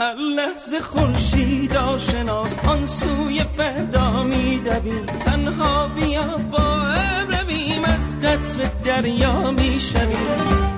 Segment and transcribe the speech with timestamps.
[0.00, 6.94] هر لحظه خورشید آشناس آن سوی فردا میدویم تنها بیا با
[7.30, 10.77] رویم از قطر دریا می‌شویم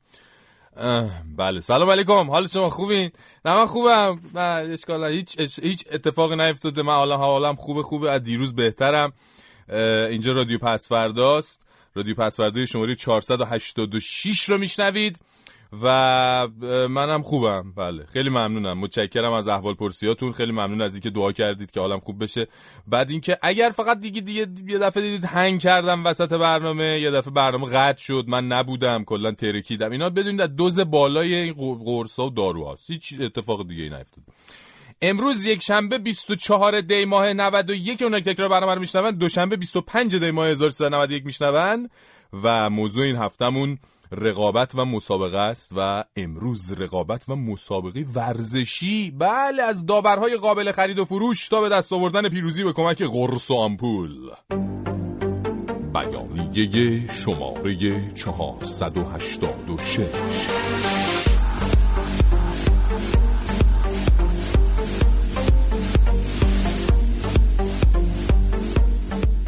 [1.37, 1.61] بله.
[1.61, 2.29] سلام علیکم.
[2.29, 3.11] حال شما خوبین؟
[3.45, 4.21] نه من خوبم.
[4.33, 5.03] نه اشکال.
[5.03, 6.81] هیچ هیچ اتفاقی نیفتاده.
[6.81, 8.11] من حالا حالم خوبه خوبه.
[8.11, 9.13] از دیروز بهترم.
[10.09, 15.19] اینجا رادیو پسفرداست رادیو پسفردای شماره 486 رو میشنوید.
[15.81, 16.47] و
[16.89, 17.73] منم خوبم.
[17.77, 18.05] بله.
[18.05, 18.79] خیلی ممنونم.
[18.79, 22.47] متشکرم از احوال پرسیاتون خیلی ممنون از اینکه دعا کردید که حالم خوب بشه.
[22.87, 27.33] بعد اینکه اگر فقط دیگه دیگه یه دفعه دیدید هنگ کردم وسط برنامه یه دفعه
[27.33, 29.91] برنامه قطع شد من نبودم کلا ترکیدم.
[29.91, 31.53] اینا بدونید از دوز بالای این
[31.85, 32.91] قرصا و داروهاست.
[32.91, 34.23] هیچ اتفاق دیگه ای نیفتاد.
[35.01, 40.15] امروز یک شنبه 24 دی ماه 91 اونایی که تکرار برنامه رو میشنون دوشنبه 25
[40.15, 41.89] دی ماه 1391 میشنون.
[42.43, 43.77] و موضوع این هفتمون
[44.11, 49.11] رقابت و مسابقه است و امروز رقابت و مسابقه ورزشی.
[49.11, 53.51] بله از داورهای قابل خرید و فروش تا به دست آوردن پیروزی به کمک قرص
[53.51, 54.31] و آمپول.
[55.93, 61.00] بیانیه شماره 486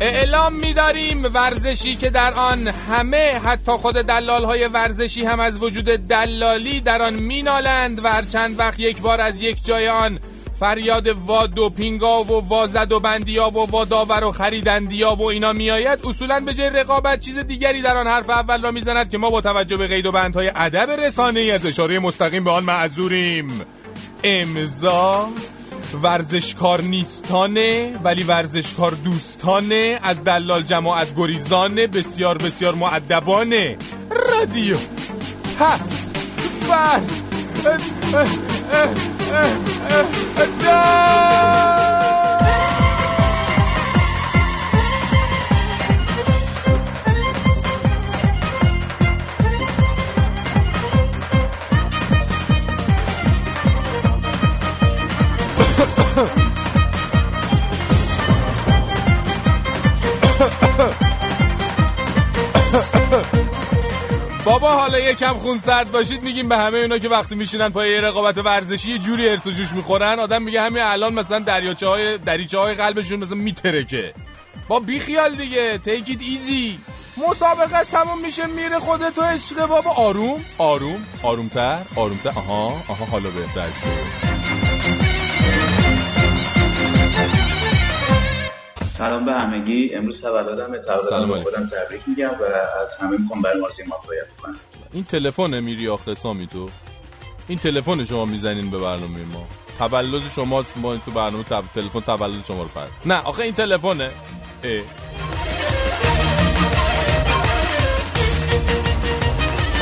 [0.03, 5.86] اعلام می‌داریم ورزشی که در آن همه حتی خود دلال های ورزشی هم از وجود
[5.86, 10.19] دلالی در آن مینالند و هر چند وقت یک بار از یک جای آن
[10.59, 15.53] فریاد وا دوپینگا و وا زد و بندیا و وا داور و خریدندیا و اینا
[15.53, 16.00] میآید.
[16.06, 19.42] اصولا به جای رقابت چیز دیگری در آن حرف اول را می‌زند که ما با
[19.42, 23.62] توجه به قید و بندهای ادب رسانه ای از اشاره مستقیم به آن معذوریم.
[24.24, 25.30] امضا
[25.96, 33.78] ورزشکار نیستانه ولی ورزشکار دوستانه از دلال جماعت گریزانه بسیار بسیار معدبانه
[34.09, 34.78] رادیو
[35.59, 36.14] پس
[36.70, 37.02] بر
[37.66, 37.78] اه،
[64.46, 68.38] بابا حالا یکم خون سرد باشید میگیم به همه اونا که وقتی میشینن پای رقابت
[68.38, 70.19] ورزشی یه جوری ارس و جوش می‌خورن.
[70.19, 74.13] آدم میگه همین الان مثلا دریاچه های دریچه های قلبشون مثلا میترکه.
[74.68, 76.80] با بی خیال دیگه it easy.
[77.30, 79.66] مسابقه است میشه میره خودت و عشق.
[79.66, 82.30] بابا آروم آروم آرومتر آرومتر.
[82.30, 84.33] آها آها حالا بهتر شد.
[89.03, 89.96] سلام به همگی.
[89.96, 90.74] امروز تولدم.
[90.74, 91.44] علیکم.
[91.44, 94.56] خودم تبریک میگم و از همه می‌خوام برای مازی موفقیت کنم.
[94.94, 96.69] این تلفن میری آخه سامی تو؟
[97.47, 99.47] این تلفن شما می‌زنین به برنامه ما.
[99.80, 101.44] تولد شماست ما تو برنامه.
[101.75, 104.12] تلفن تولد شما رو پرد نه آخه این تلفنه.
[104.63, 104.81] اه.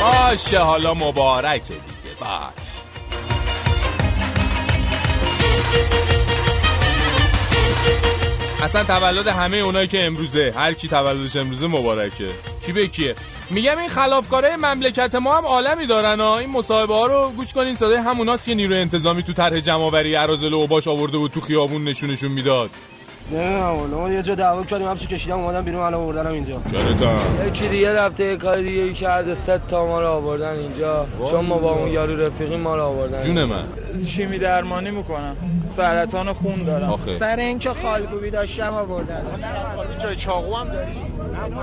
[0.00, 2.16] باشه حالا مبارکه دیگه.
[2.20, 2.62] باش.
[8.62, 10.52] اصلا تولد همه اونایی که امروزه.
[10.56, 12.28] هر کی تولدش امروزه مبارکه.
[12.66, 13.14] کی به کیه؟
[13.50, 16.38] میگم این خلافکارای مملکت ما هم عالمی دارن ها.
[16.38, 17.76] این مصاحبه ها رو گوش کنین.
[17.76, 21.84] صدای هموناست که نیروی انتظامی تو طرح جمعآوری اراذل و اوباش آورده بود تو خیابون
[21.84, 22.70] نشونشون می‌داد.
[23.32, 26.60] نه والا یه جا دعوا کردیم حبسو کشیدم اومدم بیرون الان آوردنم اینجا.
[26.70, 31.06] چرا یکی دیگه رفته یه کار دیگه ای کرده ست تا ما رو آوردن اینجا.
[31.30, 33.24] چون ما با اون یارو رفیقی ما رو آوردن.
[33.24, 33.64] جون من.
[34.06, 35.36] شیمی درمانی می‌کنم
[35.76, 36.90] سرطان خون دارم.
[36.90, 37.18] آخه.
[37.18, 39.24] سر اینکه خالکوبی داشتم آوردن.
[40.02, 40.92] جای چاقو هم داری؟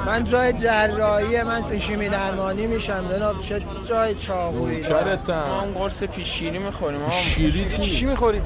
[0.05, 3.03] من جای جراحی من شیمی درمانی میشم.
[3.11, 5.19] جناب چه جای چاقویی دارم.
[5.27, 8.41] ما هم قرص پیشگیری می‌خوریم شیری چی؟ چی؟ می‌خوری؟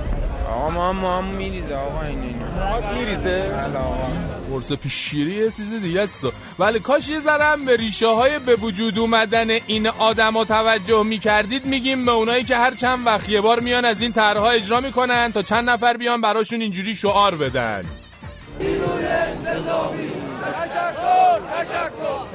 [0.55, 3.12] آقا ما هم ما هم میریزه آقا این اینا موهات میریزه؟
[3.75, 4.07] آقا
[4.49, 6.25] قرص پیشگیری یه چیز دیگه است.
[6.59, 11.65] ولی کاش یه ذره هم به ریشه های به وجود اومدن این آدما توجه می‌کردید.
[11.65, 15.31] میگیم به اونایی که هر چند وقت یه بار میان از این طرحها اجرا می‌کنن
[15.31, 17.85] تا چند نفر بیان براشون اینجوری شعار بدن.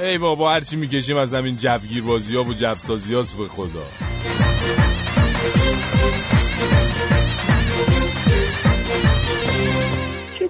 [0.00, 3.82] ای بابا هرچی می‌کشیم از همین جوگیر بازی ها و جوسازی هاست به خدا.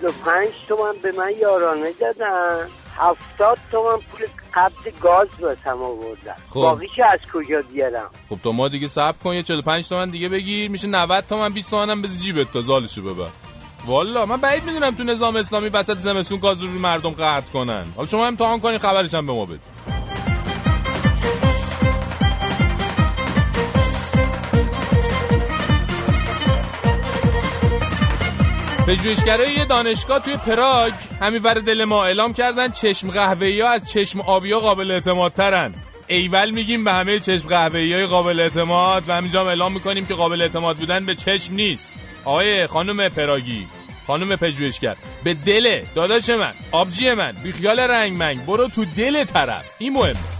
[0.09, 2.67] چلو پنج تومن به من یارانه دادن.
[2.97, 6.35] هفتاد تومن پول قبض گاز باسم آوردن.
[6.49, 6.55] خب.
[6.61, 10.71] باقیش از کجا بیارم؟ خب تا ما دیگه صبر کن یه 45 تومن دیگه بگیر.
[10.71, 13.29] میشه 90 تومن 20 تومن هم بذار جیبت تا زالشو ببر.
[13.87, 17.85] والا من بعید می‌دونم تو نظام اسلامی وسط زمستون گاز رو مردم قطع کنن.
[17.97, 19.61] حالا شما امتحان کنین خبرش هم به ما بده.
[28.89, 33.91] پژوهشگرای یه دانشگاه توی پراگ همین ور دل ما اعلام کردن چشم قهوه‌ای ها از
[33.91, 35.75] چشم آبی قابل اعتماد ترن.
[36.07, 40.15] ایول میگیم به همه چشم قهوه‌ای های قابل اعتماد و همینجا هم اعلام می‌کنیم که
[40.15, 41.93] قابل اعتماد بودن به چشم نیست.
[42.25, 43.67] آقای خانم پراگی
[44.07, 49.65] خانم پژوهشگر به دل داداش من آبجی من بیخیال رنگ منگ برو تو دل طرف.
[49.79, 50.38] این مهمه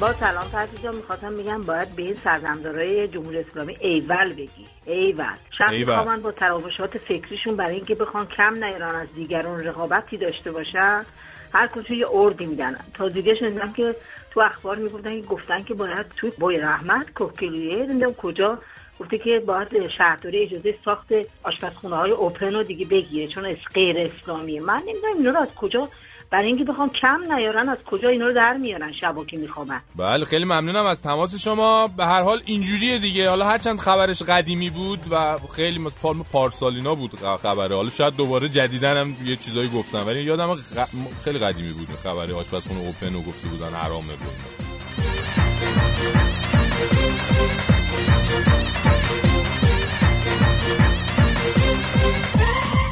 [0.00, 4.66] با سلام فرسی جان می‌خواستم بگم باید به این سرزمدارای جمهوری اسلامی ایول بگی.
[4.86, 5.36] ایول.
[5.58, 5.70] شب.
[5.70, 11.06] میخوامن با تراوشات فکریشون برای اینکه بخوان کم نیارن از دیگران رقابتی داشته باشن.
[11.52, 12.76] هر کجا یه اردی میدن.
[12.94, 13.96] تا دیگه شنیدم که
[14.30, 18.58] تو اخبار می‌گفتن که گفتن که باید تو بوی رحمت کوکلیه نمی‌دونم کجا
[19.00, 21.08] گفته که باید شهرداری اجازه ساخت
[21.42, 23.26] آشپزخونه های اوپن رو دیگه بگیره.
[23.26, 24.60] چون غیر اسلامیه.
[24.60, 25.88] من نمی‌دونم اینا رو از کجا
[26.30, 30.24] برای اینکه بخوام کم نیارن از کجا اینا رو در میارن شبا که میخوابن؟ بله
[30.24, 31.88] خیلی ممنونم از تماس شما.
[31.88, 33.28] به هر حال اینجوریه دیگه.
[33.28, 37.76] حالا هرچند خبرش قدیمی بود و خیلی مثل پالم پارسالینا بود خبره.
[37.76, 40.88] حالا شاید دوباره جدیدن هم یه چیزایی گفتن ولی یادم غ-
[41.24, 42.34] خیلی قدیمی بود خبره.
[42.34, 44.56] آشپزخونه اوپن و گفته بودن حرامه بود.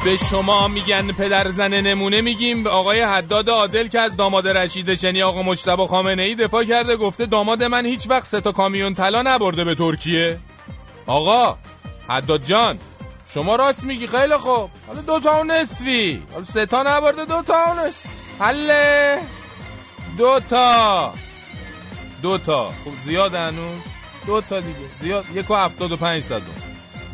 [0.05, 2.63] به شما میگن پدر زن نمونه میگیم.
[2.63, 6.95] به آقای حداد عادل که از داماد رشید شنی آقا مجتبی خامنه ای دفاع کرده
[6.95, 10.39] گفته داماد من هیچ وقت سه تا کامیون طلا نبرده به ترکیه.
[11.05, 11.57] آقا
[12.07, 12.77] حداد جان
[13.33, 14.69] شما راست میگی خیلی خوب.
[14.87, 16.23] حالا دو تا نصفی.
[16.33, 18.05] حالا سه تا نبرده دو تا نصف.
[18.39, 19.19] حله.
[20.17, 21.13] دو تا.
[22.21, 22.65] دو تا.
[22.65, 23.81] خب زیاد هنوز.
[24.25, 24.75] دو تا دیگه.
[25.01, 25.25] زیاد.
[25.35, 25.97] یک و هفتاد و.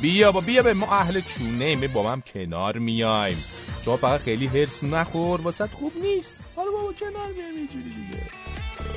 [0.02, 3.44] بیا با بیا به ما اهل چونه می با هم کنار میایم.
[3.86, 6.40] شما فقط خیلی هرس نخور واسه خوب نیست.
[6.56, 7.96] حالا بابا کنار بیایم اینجوری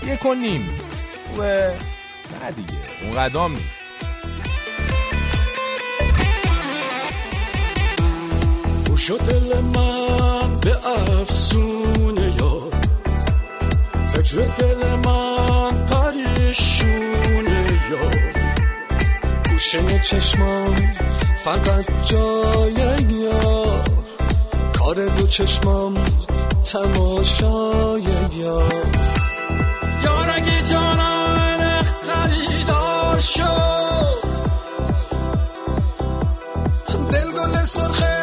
[0.03, 0.15] دیگه.
[0.15, 0.69] یک و نیم.
[1.39, 3.85] نه دیگه اون قدام نیست.
[9.11, 12.73] و دل من به افسونه یار
[14.13, 18.34] فکر دل من پریشونه یار
[19.65, 20.75] گوشه چشمان
[21.45, 23.85] فقط جای یار
[24.79, 25.95] کار دو چشمام
[26.73, 28.87] تماشای یار
[30.05, 34.29] یار اگه جانان خریدار شد
[37.13, 38.14] دل گل سرخه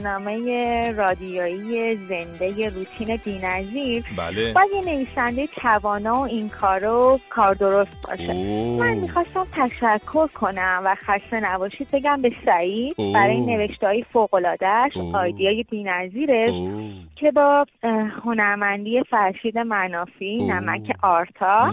[0.00, 8.08] برنامه رادیویی زنده روتین بینظیر بله باید یه نویسنده توانا و این کارو کار درست
[8.08, 8.80] باشه اوه.
[8.80, 13.14] من می‌خواستم تشکر کنم و خسته نباشید بگم به سعید اوه.
[13.14, 15.16] برای این نوشته های فوقلادهش اوه.
[15.16, 16.50] آیدیای بینظیرش.
[17.20, 17.66] که با
[18.24, 20.54] هنرمندی فرشید منافی اوه.
[20.54, 21.72] نمک آرتا اه.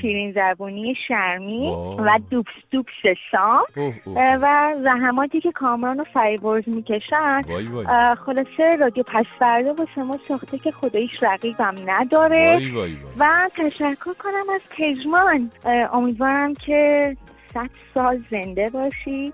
[0.00, 1.68] شیرین زبونی شرمی.
[1.68, 2.18] و
[3.76, 4.18] اوه، اوه.
[4.18, 7.42] اه، و زحماتی که کامران و فریبرز می‌کشن
[8.14, 13.48] خلاصه رادیو پس فردا واسه ما ساخته که خداییش رقیبم نداره وای وای وای و
[13.56, 17.16] تشکر کنم از پژمان اه، امیدوارم که
[17.54, 19.32] صد سال زنده باشی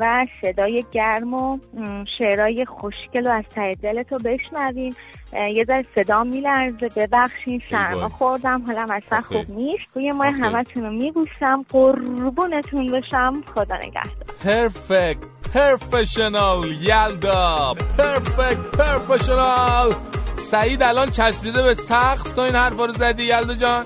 [0.00, 4.94] و صدای گرم و م، شعرهای خوشگل و از ته دلتو بشنویم.
[5.32, 6.88] یه ذره صدا میلرزه.
[6.96, 8.08] ببخشین سرما.
[8.08, 8.62] خوردم.
[8.66, 9.20] حالم اصلا.
[9.20, 9.84] خوب نیست.
[9.94, 10.26] توی آخه.
[10.26, 11.64] همتون رو میبوسم.
[11.68, 13.42] قربونتون بشم.
[13.54, 14.14] خدا نگهدار.
[14.44, 15.18] پرفکت
[15.54, 17.74] پرفشنال یلدا.
[17.98, 19.94] پرفکت پرفشنال.
[20.36, 22.32] سعید الان چسبیده به سقف.
[22.32, 23.84] تا این حرفا رو زدی یلدا جان.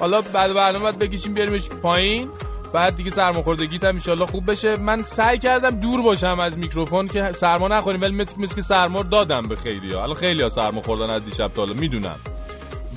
[0.00, 2.28] حالا بعد برنامه بکشیم بیاریمش پایین.
[2.74, 4.76] بعد دیگه سرماخوردگیت هم انشالله خوب بشه.
[4.76, 9.02] من سعی کردم دور باشم از میکروفون که سرما نخوریم ولی مثل مثل که سرما
[9.02, 12.16] دادم به خیلی ها الان خیلی ها سرما خوردن از دیشب تا حالا می‌دونم.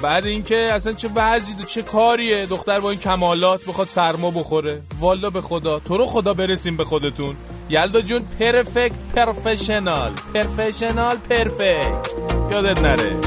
[0.02, 5.30] بعد اینکه اصلا چه وضعی چه کاریه دختر با این کمالات بخواد سرما بخوره؟ والا
[5.30, 5.80] به خدا.
[5.80, 7.36] تو رو خدا برسیم به خودتون.
[7.70, 10.12] یلدا جون پرفکت پرفشنال.
[10.34, 12.08] پرفشنال پرفکت.
[12.52, 13.18] یادت نره.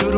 [0.00, 0.10] تو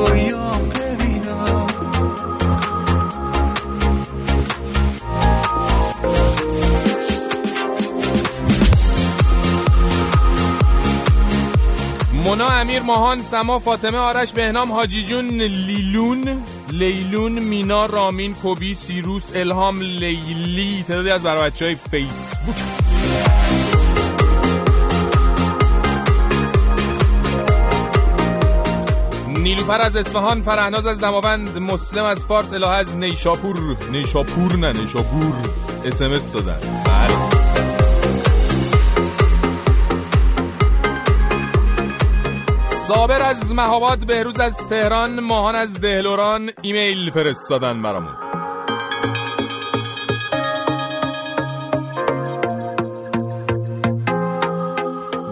[12.37, 19.33] مونا امیر ماهان سما فاطمه آرش بهنام حاجی جون لیلون لیلون مینا رامین کوبی سیروس
[19.35, 22.57] الهام لیلی تعدادی از برای های فیسبوک.
[29.38, 33.76] نیلوفر از اصفهان فرهناز از دماوند مسلم از فارس اله از نیشاپور.
[33.90, 35.35] نیشاپور نه نیشاپور.
[35.85, 36.86] اسمس دادن.
[42.87, 48.14] صابر از مهاباد بهروز از تهران ماهان از دهلوران ایمیل فرستادن برامون.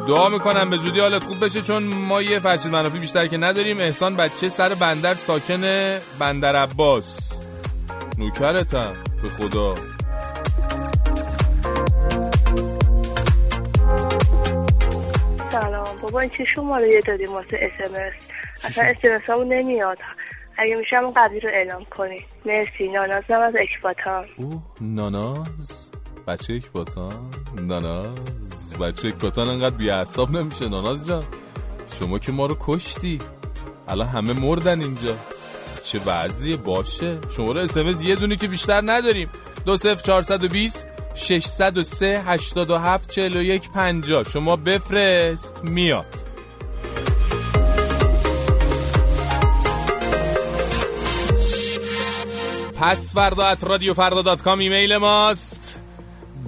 [0.09, 3.79] دعا می‌کنم به زودی حالت خوب بشه چون ما یه فرشید منافی بیشتر که نداریم.
[3.79, 5.63] احسان بچه سر بندر ساکن
[6.19, 7.33] بندر عباس.
[8.19, 8.93] نوکرتم
[9.23, 9.94] به خدا.
[16.05, 18.13] بابا این چه شماره یه دادیم واسه اسمس
[18.65, 19.99] اصلا اسمس همون نمیاد.
[20.59, 22.27] اگه میشه همون قبلی رو اعلام کنی.
[22.47, 22.89] مرسی.
[22.89, 24.27] نانازم از اکباتان.
[24.37, 25.91] او ناناز.
[26.27, 27.31] بچه اکباتان.
[27.61, 28.75] ناناز.
[28.81, 30.69] بچه اکباتان انقدر بیعصاب نمیشه.
[30.69, 31.25] ناناز جان
[31.99, 33.19] شما که ما رو کشتی.
[33.89, 35.17] الان همه مردن اینجا.
[35.85, 37.19] چه وضعیه؟ باشه.
[37.37, 39.29] شما رو اسمس یه دونه که بیشتر نداریم.
[39.67, 40.94] دو صفر چهارصد و بیست.
[41.15, 46.35] 603 87 41 50 شما بفرست میاد.
[52.81, 55.81] پس فردا at رادیو فردا dot com ایمیل ماست.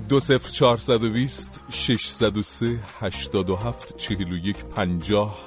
[0.08, 5.38] دو صفر چهارصد و بیست ششصد و سه هشتاد و هفت چهل و یک پنجاه.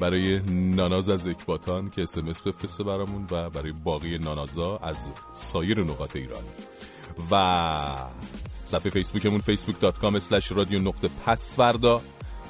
[0.00, 6.16] برای ناناز از اکباتان که اسمس بفرسته برامون و برای باقی نانازا از سایر نقاط
[6.16, 6.42] ایران.
[7.30, 7.34] و
[8.70, 12.00] صفحه فیسبوکمون facebook.com رادیو نقطه پس فردا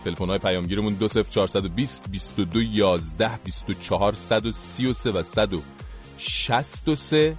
[0.05, 7.37] تلفن های پیامگیرمون 20420 22 11 24 133 و 163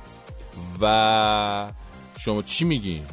[0.82, 1.72] و
[2.20, 3.04] شما چی میگین؟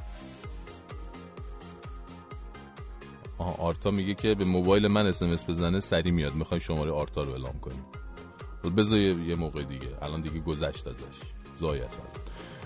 [3.39, 6.35] آها آرتا میگه که به موبایل من اسمس بزنه سری میاد.
[6.35, 7.85] می‌خوای شماره آرتا رو اعلام کنیم
[8.77, 9.89] بذار یه موقع دیگه.
[10.03, 11.17] الان دیگه گذشت ازش.
[11.59, 12.05] زای اصلا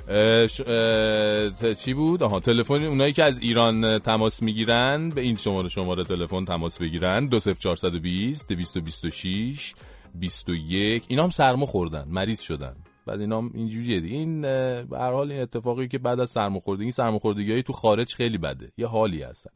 [0.09, 5.37] اه، ش- اه، چی بود؟ آها تلفن اونایی که از ایران تماس می‌گیرن به این
[5.37, 7.27] شماره شماره تلفن تماس بگیرن.
[7.29, 9.75] 20420 226
[10.15, 12.77] 21 اینا هم سرما خوردن مریض شدن.
[13.07, 14.17] بعد اینا هم اینجوریه دیگه.
[14.17, 18.73] این به هر حال این اتفاقی که بعد از سرماخوردگی سرماخوردگی تو خارج خیلی بده.
[18.79, 19.51] یه حالی هستن.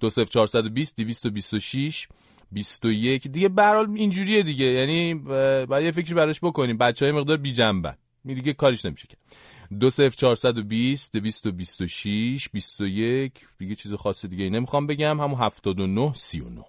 [0.00, 2.08] 20420 226
[2.52, 4.64] 21 دیگه به هر حال اینجوریه دیگه.
[4.64, 5.14] یعنی
[5.66, 6.78] باید یه فکری براش بکنیم.
[6.78, 7.94] بچه های مقدار بی جنبن
[8.24, 9.08] دیگه کاریش نمیشه
[9.72, 15.20] که 20420 226 21 دیگه چیز خاص دیگه نمی‌خوام بگم.
[15.20, 16.64] همون 79 39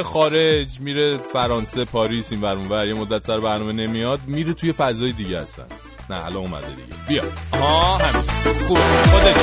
[0.00, 5.12] میره خارج میره فرانسه پاریس این ور یه مدت سر برنامه نمیاد میره توی فضای
[5.12, 5.66] دیگه هستن
[6.10, 6.98] نه الان اومده دیگه.
[7.08, 7.22] بیا.
[7.52, 8.22] آها همین.
[8.68, 8.78] خوب.
[8.78, 9.36] خودش.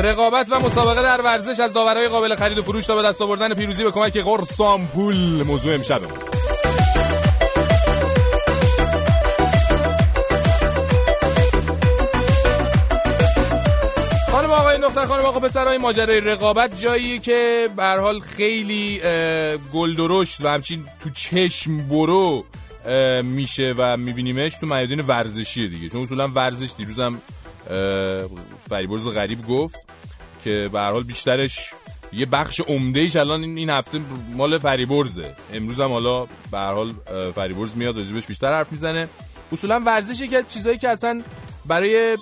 [0.00, 3.54] رقابت و مسابقه در ورزش از داورای قابل خرید و فروش تا به دست آوردن
[3.54, 4.60] پیروزی به کمک قرص
[4.94, 6.00] پول موضوع امشب
[14.76, 19.00] آقای نقطه خانم آقا پسرای ماجرای رقابت جایی که به حال خیلی
[19.72, 22.44] گل درشت و همچین تو چشم برو
[23.22, 25.88] میشه و میبینیمش تو میادین ورزشیه دیگه.
[25.88, 27.18] چون اصولا ورزش دیروزم
[28.68, 29.86] فریبرز غریب گفت
[30.44, 31.70] که به حال بیشترش
[32.12, 34.00] یه بخش عمدهش الان این هفته
[34.32, 35.34] مال فریبرزه.
[35.52, 36.92] امروز هم حالا به حال
[37.34, 39.08] فریبرز میاد راجبش بیشتر حرف می‌زنه.
[39.52, 41.22] اصولا ورزش که چیزایی که اصلا
[41.68, 42.18] برای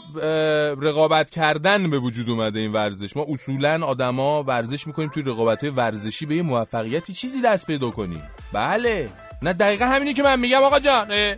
[0.80, 3.16] رقابت کردن به وجود اومده این ورزش.
[3.16, 7.90] ما اصولا آدما ورزش می‌کنیم توی رقابت های ورزشی به یه موفقیتی چیزی دست پیدا
[7.90, 8.22] کنیم.
[8.52, 9.08] بله.
[9.42, 11.34] نه دقیقا همینی که من میگم آقا جان.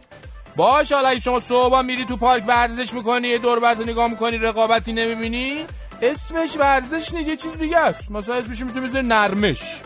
[0.57, 5.65] باش حالا شما صبح میری تو پارک ورزش می‌کنی یه دور نگاه می‌کنی رقابتی نمی‌بینی
[6.03, 8.11] اسمش ورزش نیست یه چیز دیگه است.
[8.11, 9.81] مثلا اسمش می‌تونی بذاری نرمش.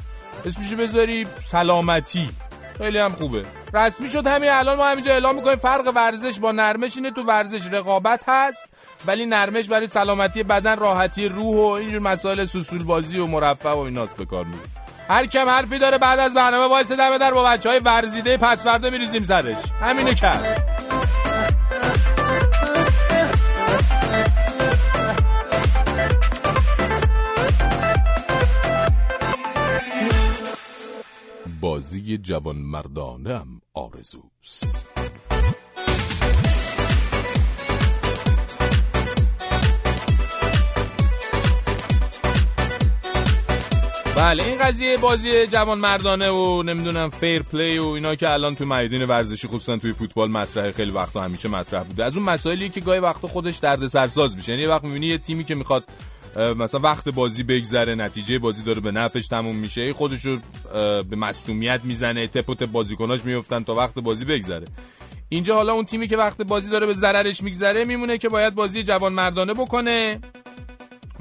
[0.46, 2.28] اسمش بذاری سلامتی.
[2.80, 3.44] خیلی هم خوبه.
[3.74, 7.66] رسمی شد همین الان ما همینجا اعلام می‌کنیم فرق ورزش با نرمش اینه تو ورزش
[7.66, 8.68] رقابت هست
[9.06, 13.78] ولی نرمش برای سلامتی بدن راحتی روح و اینجور مسائل سوسول بازی و مرفع و
[13.78, 14.62] ایناست به کار میره
[15.08, 18.64] هر کم حرفی داره بعد از برنامه وایسه دم در با بچه های ورزیده پس
[18.64, 19.56] فردا میریزیم سرش.
[19.80, 20.66] همینو کرد.
[31.60, 34.86] بازی جوان مردانه هم آرزوست.
[44.16, 48.66] بله این قضیه بازی جوان مردانه و نمی‌دونم فیر پلی و اینا که الان تو
[48.66, 52.04] میدان ورزشی خصوصا توی فوتبال مطرح خیلی وقتا همیشه مطرح بوده.
[52.04, 54.52] از اون مسائلی که گاهی وقتا خودش درد سرساز میشه.
[54.52, 55.84] یعنی وقت می‌بینی یه تیمی که می‌خواد
[56.40, 60.38] مثلا وقت بازی بگذره نتیجه بازی داره به نفعش تموم میشه خودش رو
[61.02, 64.64] به مصونیت می‌زنه تپ و تپ بازیکناش میفتن تا وقت بازی بگذره.
[65.28, 68.82] اینجا حالا اون تیمی که وقت بازی داره به ضررش میگذره میمونه که باید بازی
[68.82, 70.20] جوان مردانه بکنه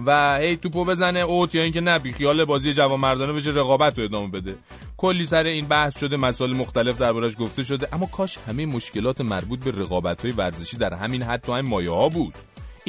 [0.05, 4.03] و هی توپو بزنه اوت یا اینکه نه خیال بازی جوان مردانه بشه رقابت رو
[4.03, 4.55] ادامه بده.
[4.97, 9.59] کلی سر این بحث شده مسائل مختلف دربارش گفته شده اما کاش همه مشکلات مربوط
[9.59, 12.33] به رقابت های ورزشی در همین حد تو همین مایه ها بود.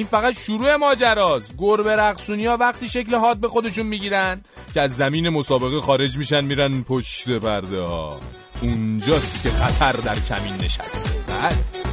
[0.01, 1.55] این فقط شروع ماجراست.
[1.59, 4.41] گربه رقصونی ها وقتی شکل حاد به خودشون می‌گیرن
[4.75, 8.21] که از زمین مسابقه خارج میشن میرن پشت پرده ها
[8.63, 11.11] اونجاست که خطر در کمین نشسته.
[11.11, 11.90] بله.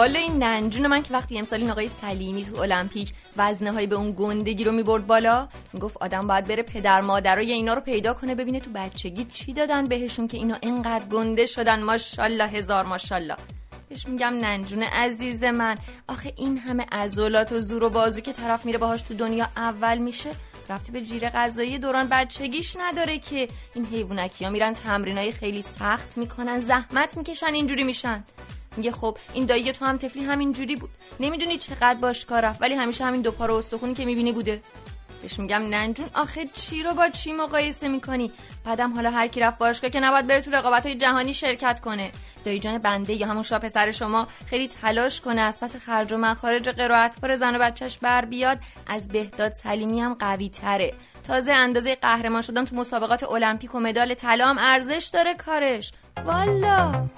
[0.00, 3.96] والا این ننجون من که وقتی امسال این آقای سلیمی تو المپیک وزنه های به
[3.96, 8.34] اون گندگی رو می‌برد بالا می‌گفت آدم باید بره پدر مادرای اینا رو پیدا کنه
[8.34, 11.82] ببینه تو بچگی چی دادن بهشون که اینا اینقدر گنده شدن.
[11.82, 13.36] ماشاءالله هزار ماشاءالله.
[13.88, 15.76] بهش میگم ننجون عزیز من.
[16.08, 19.98] آخه این همه عضلات و زور و بازو که طرف میره باهاش تو دنیا اول
[19.98, 20.30] میشه
[20.68, 23.48] رفتی به جیره غذایی دوران بچگیش نداره که.
[23.74, 28.24] این حیوانکی ها میرن تمرینای خیلی سخت می‌کنن زحمت می‌کشن اینجوری میشن.
[28.76, 30.90] میگه خب این دایی تو هم تفلی همین جوری بود.
[31.20, 34.62] نمی‌دونی چقدر باش کار ولی همیشه همین دو پا استخونی که می‌بینی بوده.
[35.22, 38.32] بهش میگم ننجون آخه چی رو با چی مقایسه می‌کنی؟
[38.64, 42.10] بعدم حالا هر کی رفت باشگاه که نباید بره تو رقابت های جهانی شرکت کنه.
[42.44, 46.16] دایی جان بنده یا همون شاه پسر شما خیلی تلاش کنه از پس خرج و
[46.16, 50.94] مخارج قرائت پر زن و بچهش بر بیاد از بهداد سلیمی هم قوی تره
[51.26, 55.92] تازه اندازه قهرمان شدن تو مسابقات المپیک و مدال طلا ارزش داره کارش.
[56.24, 57.08] والا!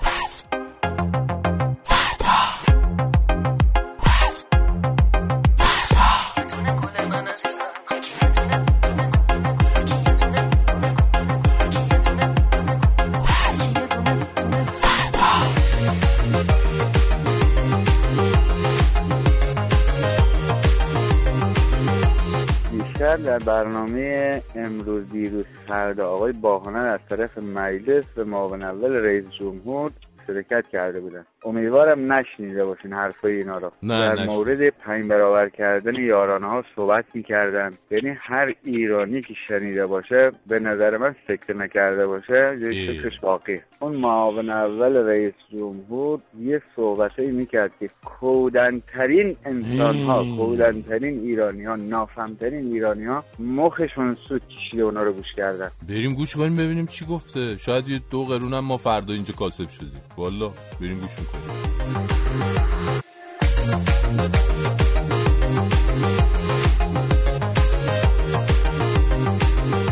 [23.23, 29.91] در برنامه امروز دیروز فردا آقای باهانن از طرف مجلس به معاون اول رئیس جمهور
[30.27, 31.27] شرکت کرده بودن.
[31.45, 33.73] امیدوارم نشنیده باشین حرفای اینا رو.
[33.83, 34.35] نه، در نشنیدم.
[34.35, 40.59] مورد پنج برابر کردن یارانه ها صحبت می‌کردن یعنی هر ایرانی که شنیده باشه به
[40.59, 42.93] نظر من فکر نکرده باشه یه.
[42.93, 43.61] فکرش واقعی.
[43.81, 50.25] اون معاون اول رئیس جمهور یه صحبتی می‌کرد که کودنترین انسان ها.
[50.37, 55.71] کودنترین ایرانی ها نافهمترین ایرانی ها مخشون سود کشیده اونا رو گوش کردن.
[55.89, 57.57] بریم گوش کنیم ببینیم چی گفته.
[57.57, 60.01] شاید یه دو قرون هم ما فردا اینجا کاسب شدیم.
[60.17, 60.51] والا
[60.81, 61.32] بریم گوش کنیم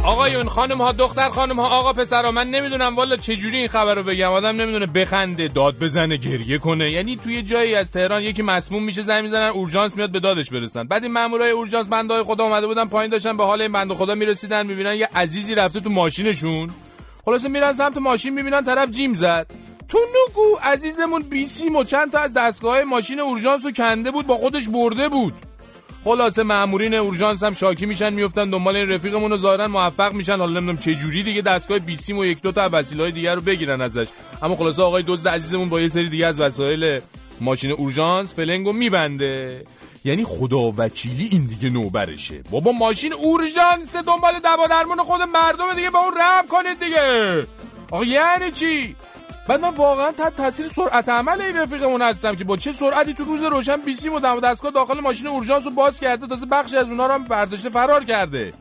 [0.04, 4.02] آقایون خانم ها دختر خانم ها آقا پسرا من نمی‌دونم والا چجوری این خبر رو
[4.02, 4.30] بگم.
[4.30, 6.90] آدم نمی‌دونه بخنده داد بزنه گریه کنه.
[6.90, 10.84] یعنی توی جایی از تهران یکی مسموم میشه زنگ می‌زنن اورژانس میاد به دادش برسن.
[10.84, 14.14] بعد این مامورای اورژانس بنده خدا اومده بودن پایین داشتن به حال این بنده خدا
[14.14, 16.70] می‌رسیدن می‌بینن یه عزیزی رفته تو ماشینشون.
[17.24, 19.46] خلاصه میرن سمت ماشین می‌بینن طرف جیم زد.
[19.90, 24.36] تو نگو عزیزمون بیسیم و چند تا از دستگاه ماشین اورژانس رو کنده بود با
[24.36, 25.34] خودش برده بود.
[26.04, 30.38] خلاصه مامورین اورژانس هم شاکی میشن میفتن دنبال این رفیقمون رو ظاهرا موفق میشن.
[30.38, 33.80] حالا نمی‌دونم چه جوری دیگه دستگاه بیسیم و یک دو تا وسیله‌های دیگر رو بگیرن
[33.80, 34.08] ازش.
[34.42, 37.00] اما خلاصه آقای دزد عزیزمون با یه سری دیگه از وسایل
[37.40, 39.64] ماشین اورژانس فلنگو میبنده.
[40.04, 42.42] یعنی خدا وکیلی این دیگه نوبرشه.
[42.50, 47.46] بابا ماشین اورژانس دنبال دوا درمون خود مردم دیگه با اون رحم کنید دیگه.
[47.90, 48.96] آقا یعنی چی؟
[49.50, 53.24] بعد من واقعا تحت تاثیر سرعت عمل این رفیقمون هستم که با چه سرعتی تو
[53.24, 56.88] روز روشن بیسیم و دم دستگاه داخل ماشین اورژانس رو باز کرده تازه بخشی از
[56.88, 58.52] اونها رو هم برداشته فرار کرده.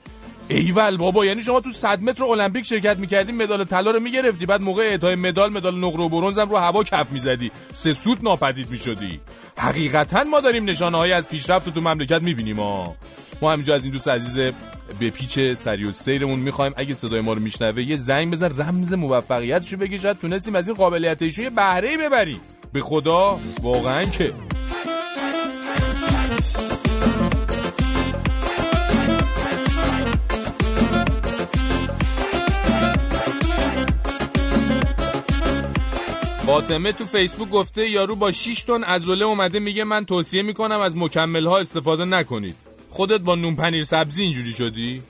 [0.50, 4.62] ایول بابا یعنی شما تو 100 متر المپیک شرکت می‌کردی مدال طلا رو می‌گرفتی بعد
[4.62, 7.52] موقع اعطای مدال مدال نقره و برنز هم رو هوا کف می‌زدی.
[7.74, 9.20] سه سوت ناپدید می‌شدی.
[9.58, 12.96] حقیقتا ما داریم نشانه از پیشرفت تو مملکت می‌بینیم ها
[13.42, 14.54] ما همینجا از این دوست عزیز
[15.00, 16.74] به پیچ سری و سیرمون می‌خوایم.
[16.76, 20.78] اگه صدای ما رو میشنوه یه زنگ بزن رمز موفقیتشو بگی شاید تونستیم از این
[20.78, 22.42] قابلیت یه بهره ببریم.
[22.74, 24.34] به خدا واقعا که.
[36.50, 40.98] فاطمه تو فیسبوک گفته یارو با 6 تن عضله اومده میگه من توصیه می‌کنم از
[40.98, 42.56] مکمل ها استفاده نکنید.
[42.90, 45.04] خودت با نون پنیر سبزی اینجوری شدی؟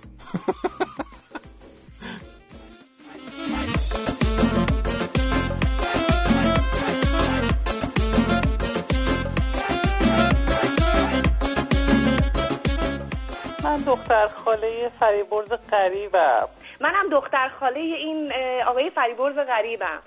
[13.63, 16.47] من دختر خاله فریبرز قریبم
[16.82, 18.32] منم دختر خاله این
[18.67, 19.99] آقای فریبرز غریبم.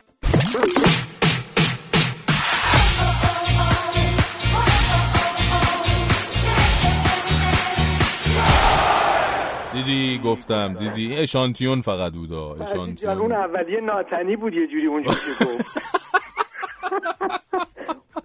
[9.72, 10.74] دیدی؟ گفتم.
[10.78, 13.18] دیدی؟ این اشانتیون فقط بودا اشانتیون.
[13.18, 15.78] اون اولیه ناتنی بود یه جوری اونجا که گفت.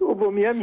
[0.00, 0.58] دومی هم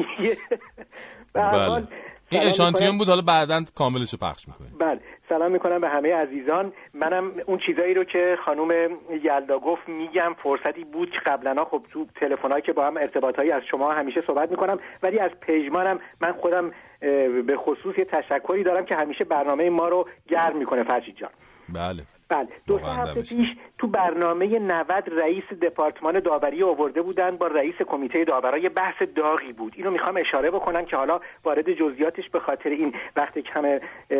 [1.33, 1.87] بله.
[2.29, 2.97] این اشانتیون.
[2.97, 3.09] بود.
[3.09, 4.71] حالا بعدا کاملش پخش می‌کنیم.
[4.79, 4.99] بله.
[5.29, 6.73] سلام می‌کنم به همه عزیزان.
[6.93, 8.71] منم اون چیزایی رو که خانم
[9.23, 10.35] یلدا گفت میگم.
[10.43, 14.51] فرصتی بود که قبلا خب تو تلفن‌هایی که با هم ارتباطایی از شما همیشه صحبت
[14.51, 14.79] می‌کنم.
[15.03, 16.71] ولی از پژمانم من خودم
[17.47, 21.31] به خصوص یه تشکری دارم که همیشه برنامه ما رو گرم می‌کنه فرشید جان.
[21.69, 22.03] بله.
[22.29, 27.75] بله دو سه هفته پیش تو برنامه 90 رئیس دپارتمان داوری آورده بودن با رئیس
[27.87, 29.73] کمیته داورا یه بحث داغی بود.
[29.75, 33.79] اینو می‌خوام اشاره بکنم که حالا وارد جزئیاتش به خاطر این وقت کم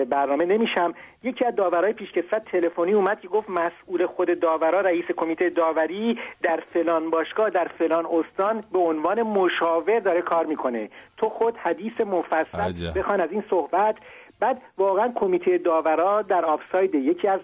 [0.10, 0.94] برنامه نمیشم.
[1.24, 6.64] یکی از داورای پیشکسوت تلفنی اومد که گفت مسئول خود داورا رئیس کمیته داوری در
[6.74, 10.90] فلان باشگاه در فلان استان به عنوان مشاور داره کار می‌کنه.
[11.18, 12.92] تو خود حدیث مفصل.
[12.96, 13.96] بخوان از این صحبت.
[14.40, 17.40] بعد واقعا کمیته داورا در آفساید یکی از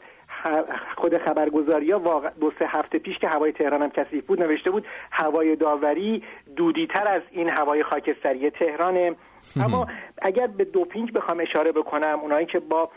[0.98, 4.72] خود خبرگزاری ها واقع دو سه هفته پیش که هوای تهران هم کثیف بود نوشته
[4.72, 6.24] بود هوای داوری
[6.56, 9.16] دودی تر از این هوای خاکستری تهرانه.
[9.56, 9.88] اما
[10.22, 12.90] اگر به دوپینگ بخوام اشاره بکنم اونایی که با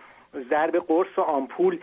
[0.50, 1.78] ضرب قرص و آمپول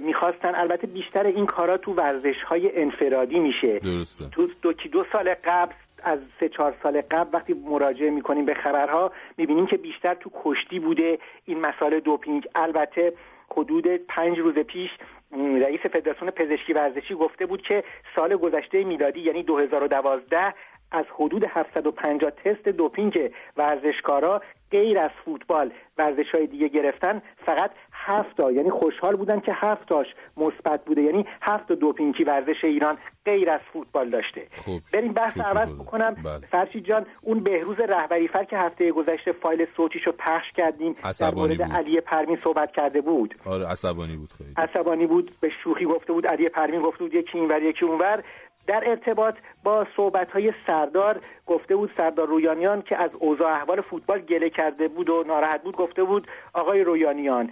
[0.00, 3.78] می‌خواستن البته بیشتر این کارا تو ورزش های انفرادی میشه.
[3.78, 4.24] درسته.
[4.32, 5.72] تو دو, دو سال قبل
[6.02, 10.78] از سه چهار سال قبل وقتی مراجعه می‌کنیم به خبرها می‌بینیم که بیشتر تو کشتی
[10.78, 13.12] بوده این مسائل دوپینگ البته
[13.50, 14.90] حدود پنج روز پیش
[15.36, 17.84] رئیس فدراسیون پزشکی ورزشی گفته بود که
[18.16, 20.54] سال گذشته میلادی یعنی 2012
[20.92, 27.22] از حدود 750 تست دوپینگ ورزشکارا غیر از فوتبال ورزش های دیگه گرفتن.
[27.46, 32.64] فقط هفت تا یعنی خوشحال بودن که هفت تاش مثبت بوده یعنی هفت دوپینگی ورزش
[32.64, 35.74] ایران غیر از فوتبال داشته خب بریم بحث عوض.
[35.74, 36.46] بکنم بله.
[36.50, 41.56] فرشید جان اون بهروز رهبری فر که هفته گذشته فایل صوتیشو پخش کردیم در مورد
[41.56, 41.72] بود.
[41.72, 46.26] علی پرمین صحبت کرده بود آره عصبانی بود خیلی عصبانی بود به شوخی گفته بود
[46.26, 48.24] علی پروین گفته بود یکی اینور یکی اونور
[48.66, 49.34] در ارتباط
[49.64, 54.88] با صحبت های سردار گفته بود سردار رویانیان که از اوضاع احوال فوتبال گله کرده
[54.88, 57.50] بود و ناراحت بود گفته بود آقای رویانیان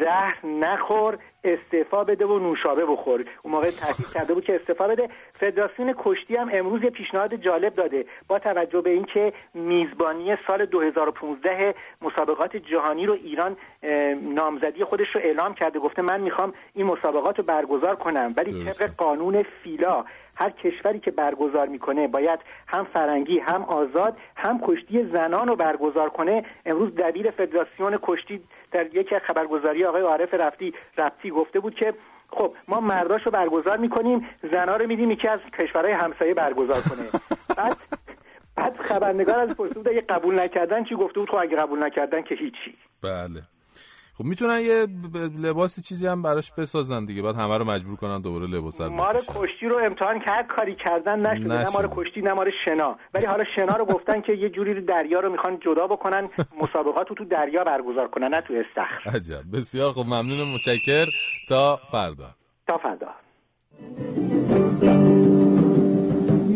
[0.00, 3.24] زهر نخور استعفا بده و نوشابه بخور.
[3.42, 5.08] اون موقع تهدید کرده بود که استعفا بده.
[5.40, 8.04] فدراسیون کشتی هم امروز یه پیشنهاد جالب داده.
[8.28, 13.56] با توجه به اینکه میزبانی سال 2015 مسابقات جهانی رو ایران
[14.22, 15.78] نامزدی خودش رو اعلام کرده.
[15.78, 18.34] گفته من می‌خوام این مسابقات رو برگزار کنم.
[18.36, 20.04] ولی طبق قانون فیلا
[20.36, 26.10] هر کشوری که برگزار می‌کنه باید هم فرنگی هم آزاد هم کشتی زنان رو برگزار
[26.10, 26.44] کنه.
[26.66, 31.94] امروز دبیر فدراسیون کشتی در یکی از خبرگزاری آقای عارف رفتی رفتی گفته بود که
[32.28, 37.20] خب ما مرداش رو برگزار می‌کنیم زنا رو میدیم یکی از کشورهای همسایه برگزار کنه.
[37.56, 37.76] بعد
[38.56, 42.34] بعد خبرنگار از پرسید اگه قبول نکردن چی؟ گفته بود خب اگه قبول نکردن که
[42.34, 42.76] هیچی.
[43.02, 43.42] بله.
[44.14, 44.86] خب می‌تونن یه
[45.42, 47.22] لباسی چیزی هم براش بسازن دیگه.
[47.22, 50.74] بعد همه رو مجبور کنن دوباره لباس رو مار کشتی رو امتحان که هر کاری
[50.74, 51.72] کردن نشده نه نشد.
[51.74, 52.96] مار کشتی نه مار شنا.
[53.14, 56.28] ولی حالا شنا رو گفتن که یه جوری دریا رو می‌خوان جدا بکنن
[56.62, 59.16] مسابقات رو تو دریا برگزار کنن نه تو استخر.
[59.16, 59.42] عجب.
[59.56, 61.06] بسیار خب ممنون متشکر.
[61.48, 62.30] تا فردا.
[62.68, 63.08] تا فردا.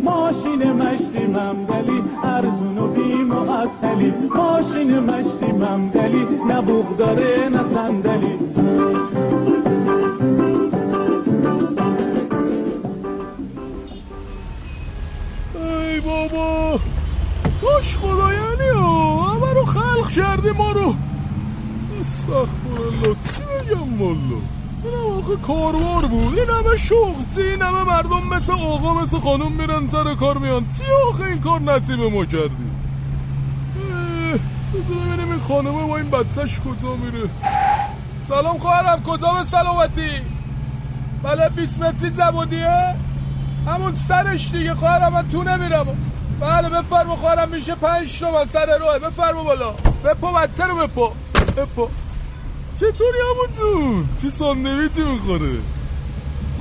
[0.05, 8.39] ماشین مشتی ممدلی ارزون و بی معطلی ماشین مشتی ممدلی نه بوغ داره نه صندلی.
[15.55, 16.81] ای بابا
[17.63, 18.31] کاش خدا
[18.75, 19.23] ها.
[19.23, 20.95] همه رو خلق کردی ما رو.
[22.01, 24.41] استغفرالله چی بگم والا؟
[24.85, 26.39] این آخه کاروار بود.
[26.39, 30.67] این همه شغل این همه مردم مثل آقا مثل خانم میرن سر کار میان.
[30.79, 32.76] چی آخه این کار نصیب ما کردی؟
[34.77, 37.29] اه، بذار ببینیم این خانمه با این بچهش کجا میره؟
[38.23, 40.11] سلام خواهرم کجا به سلامتی؟
[41.23, 42.97] بله 20 متری زبونیه
[43.67, 45.87] همون سرش دیگه خواهرم من تو نمیرم.
[46.41, 49.73] بله بفرما خواهرم میشه پنج تومن سر روه بفرما بالا.
[50.05, 51.13] بپا بچه رو بپا
[51.57, 51.89] بپا
[52.75, 55.53] چطوری همون جون؟ چی ساندویچی می‌خوره؟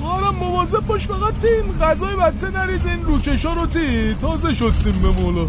[0.00, 5.08] خواهرم مواظب باش فقط این غذای بچه نریز این روکشا رو چی؟ تازه شستیم به
[5.08, 5.48] مولا.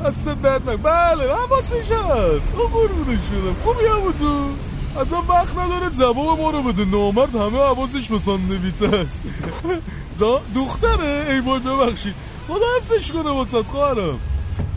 [0.00, 3.56] دست درد نک بله حواسش هست آه قربونش شدم.
[3.64, 4.54] خوبی جون
[5.00, 6.84] اصلا وقت نداره جواب ما رو بده.
[6.84, 9.22] نامرد همه حواسش به ساندویچ هست.
[10.54, 12.14] دختره؟ ای وای ببخشید.
[12.48, 14.18] خدا حفظش کنه واسه خواهرم.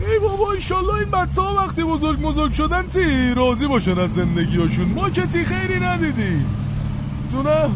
[0.00, 4.88] ای بابا ایشالله این بچه ها وقتی بزرگ بزرگ شدن تی راضی باشن از زندگیاشون
[4.88, 6.46] ما که تی خیری ندیدیم.
[7.30, 7.70] تو نه؟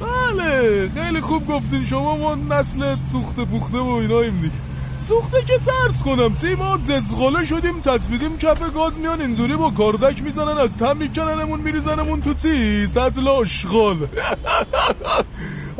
[0.00, 1.84] بله خیلی خوب گفتین.
[1.84, 4.54] شما ما نسل سوخته پوخته و ایناییم دیگه.
[4.98, 6.34] سوخته که ترس کنم.
[6.34, 9.20] تی ما دزغاله شدیم تصمیدیم کف گاز میان.
[9.20, 12.86] اینجوری با کاردک می‌زنن از تم میکننمون میریزنمون تو تی.
[12.86, 13.96] سطل آشغال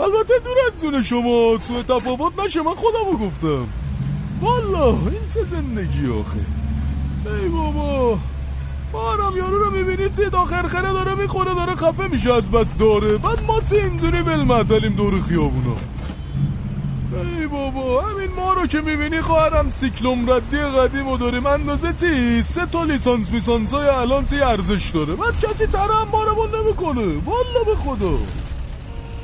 [0.05, 1.59] البته دور از جون شما.
[1.68, 3.68] سوء تفاوت نشه من خودمو گفتم.
[4.40, 6.38] والا این چه زندگی آخه.
[7.42, 8.18] ای بابا.
[8.92, 13.16] بارم یارو رو می‌بینی چی داخل خره داره می‌خوره داره خفه میشه از بس داره.
[13.16, 15.77] بعد ما چی اینجوری بلمتلیم دور خیابونا؟
[17.16, 22.42] ای بابا همین ما رو که می‌بینی خواهرم سیکلوم ردی قدیم رو داریم اندازه چی
[22.42, 25.14] سه تا لیسانس میسانس های الان چی ارزش داره.
[25.14, 27.22] بعد کسی ترم بارمون نمی‌کنه.
[27.24, 28.11] والا به خدا.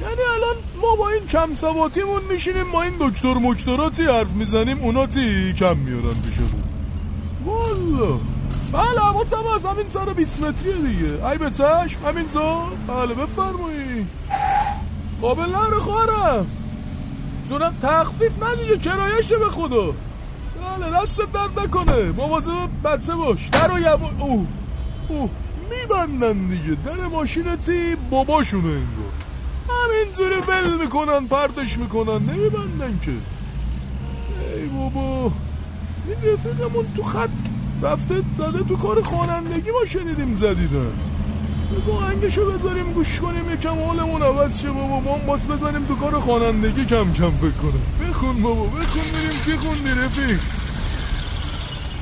[0.03, 4.79] یعنی الان ما با این کم سواتیمون میشینیم با این دکتر مکترا چی حرف می‌زنیم
[4.81, 6.62] اونا چی کم میارن پیشمون
[7.44, 8.18] والا.
[8.72, 11.26] بله حواسم از همین سر 20 متریه دیگه.
[11.26, 14.07] ای به چشم همینجا بله بفرمایی.
[15.20, 16.46] قابل نره خواهرم.
[17.51, 19.87] جونم تخفیف ندیگه کرایشه به خدا.
[19.87, 22.13] بله دستت درد نکنه.
[22.13, 23.49] مواظب بچه باش.
[23.49, 24.47] در و یوا اوه
[25.09, 25.31] اوه
[25.71, 26.77] میبندن دیگه.
[26.85, 29.13] در ماشین تی باباشونه انگار.
[29.69, 32.19] همینجوری ول می‌کنن پرتش می‌کنن.
[32.19, 33.13] نمیبندن که.
[34.57, 35.33] ای بابا
[36.07, 37.29] این رفیقمون تو خط
[37.83, 40.93] رفته زده تو کار خوانندگی ما شنیدیم زدیدن.
[41.92, 45.00] آهنگشو بذاریم گوش کنیم یکم حالمون عوض شه بابا.
[45.00, 48.09] ما باز بزنیم تو کار خوانندگی کم کم فکر کنم.
[48.09, 50.40] بخون بابا بخون ببینیم چی خوندی رفیق.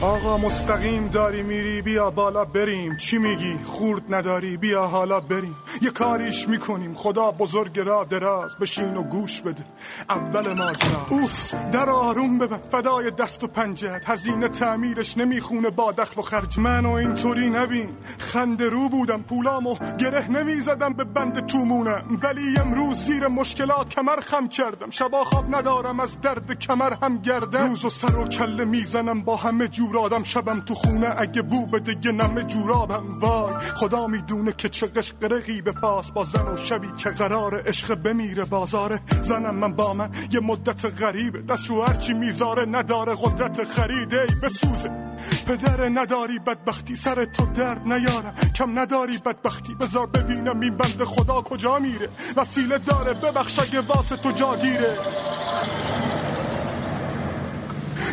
[0.03, 2.97] آقا مستقیم داری میری بیا بالا بریم.
[2.97, 5.57] چی میگی؟ خورد نداری بیا حالا بریم.
[5.83, 6.95] یه کاریش می‌کنیم.
[6.95, 9.65] خدا بزرگ را دراز بشین و گوش بده.
[10.11, 11.07] اول ماجرا.
[11.11, 16.59] اوف در آروم ببن فدای دست و پنجت هزینه تعمیرش نمی‌خونه با دخل و خرج.
[16.59, 17.89] منو اینطوری نبین.
[18.19, 22.19] خنده رو بودم پولامو گره نمی‌زدم به بند تومونم.
[22.23, 24.91] ولی امروز زیر مشکلات کمر خم کردم.
[24.91, 27.69] شبا خواب ندارم از درد کمر هم گردم.
[27.69, 29.88] روز و سر و کله می‌زنم با همه جو.
[29.89, 33.55] دور آدم شبم تو خونه اگه بو بده یه نم جورابم وای.
[33.75, 38.45] خدا می‌دونه که چه قشقرقی به پاس با زن و شبی که قرار عشق بمیره
[38.45, 39.01] بازاره.
[39.23, 44.35] زنم من با من یه مدت غریبه دست رو هرچی می‌ذاره نداره قدرت خریده ای
[44.43, 44.91] بسوزه
[45.47, 48.35] پدر نداری بدبختی سر تو درد نیارم.
[48.55, 52.09] کم نداری بدبختی بذار ببینم این بند خدا کجا میره.
[52.37, 54.99] وسیله داره ببخش اگه واسه تو جاگیره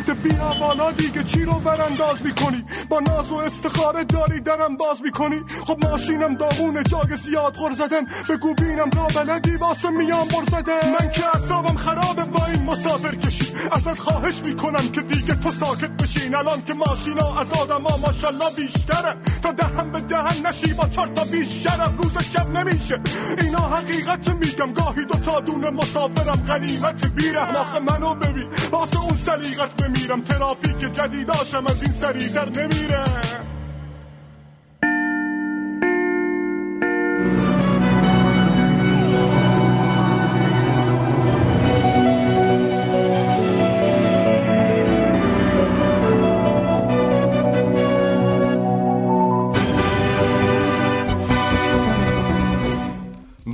[0.06, 5.02] ده بیا بالا دیگه چی رو برانداز می‌کنی؟ با ناز و استخاره داری درم باز
[5.02, 10.44] می‌کنی؟ خب ماشینم داغونه جاگ زیاد غر زدم بگو بینم را بلدی واسه میام بر
[10.50, 13.52] زدم من که اصابم خرابه با این مسافر کشی.
[13.72, 16.34] ازت خواهش می‌کنم که دیگه تو ساکت بشین.
[16.34, 19.16] الان که ماشینا از آدم ها ماشالله بیشتره.
[19.42, 23.00] تا دهن به دهن نشی با چهار تا بیش شرف روز شب نمیشه.
[23.38, 27.56] اینا حقیقت میگم گاهی دو تا دونه مسافرم غنیمت بیرحم.
[27.56, 33.04] آخه منو ببین واسه اون سلیقت بمیرم ترافیک جدیداشم از این سریعتر نمیره.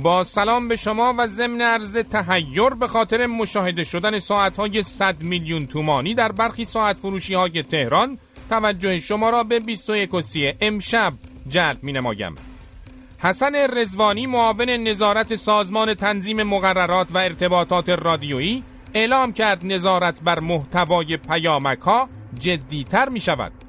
[0.03, 5.67] با سلام به شما و ضمن عرض تهیر به خاطر مشاهده شدن ساعتهای 100 میلیون
[5.67, 8.17] تومانی در برخی ساعت فروشی های تهران
[8.49, 11.13] توجه شما را به 21 و 30 امشب
[11.47, 12.35] جلب می نمایم.
[13.17, 18.63] حسن رزوانی معاون نظارت سازمان تنظیم مقررات و ارتباطات رادیویی
[18.93, 23.62] اعلام کرد نظارت بر محتوای پیامک ها جدیتر می شود.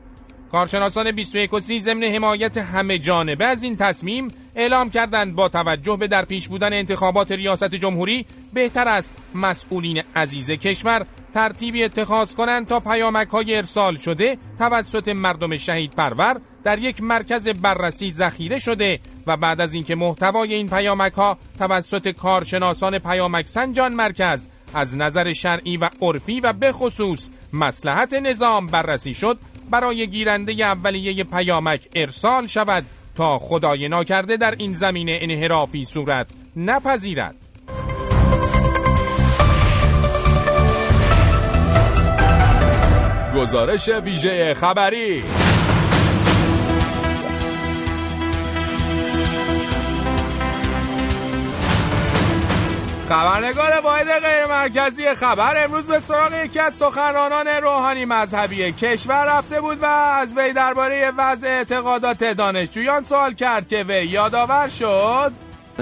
[0.55, 5.97] کارشناسان 21 و 30 ضمن حمایت همه جانبه از این تصمیم اعلام کردند با توجه
[5.97, 12.67] به در پیش بودن انتخابات ریاست جمهوری بهتر است مسئولین عزیز کشور ترتیبی اتخاذ کنند
[12.67, 19.01] تا پیامک های ارسال شده توسط مردم شهید پرور در یک مرکز بررسی ذخیره شده
[19.27, 25.33] و بعد از اینکه محتوای این پیامک ها توسط کارشناسان پیامک سنجان مرکز از نظر
[25.33, 29.39] شرعی و عرفی و به خصوص مسلحت نظام بررسی شد
[29.71, 32.85] برای گیرنده اولیه پیامک ارسال شود
[33.17, 37.35] تا خدای ناکرده در این زمینه انحرافی صورت نپذیرد.
[43.37, 45.23] گزارش ویژه خبری
[53.09, 53.71] خبرنگار
[54.21, 59.85] غیر مرکزی خبر امروز به سراغ یکی از سخنرانان روحانی مذهبی کشور رفته بود و
[59.87, 65.33] از وی درباره وضع اعتقادات دانشجویان سوال کرد که وی یادآور شد.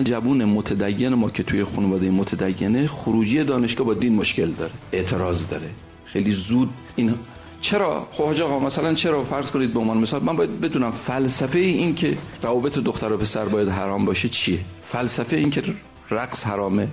[0.04, 5.70] جوون متدین ما که توی خانواده متدینه خروجی دانشگاه با دین مشکل داره اعتراض داره.
[6.04, 7.14] خیلی زود این
[7.60, 11.94] چرا؟ خب حاج مثلا چرا فرض کنید به عنوان مثال من باید بدونم فلسفه این
[11.94, 14.58] که روابط دختر و پسر باید حرام باشه چیه؟
[14.92, 15.62] فلسفه این که
[16.10, 16.88] رقص حرامه.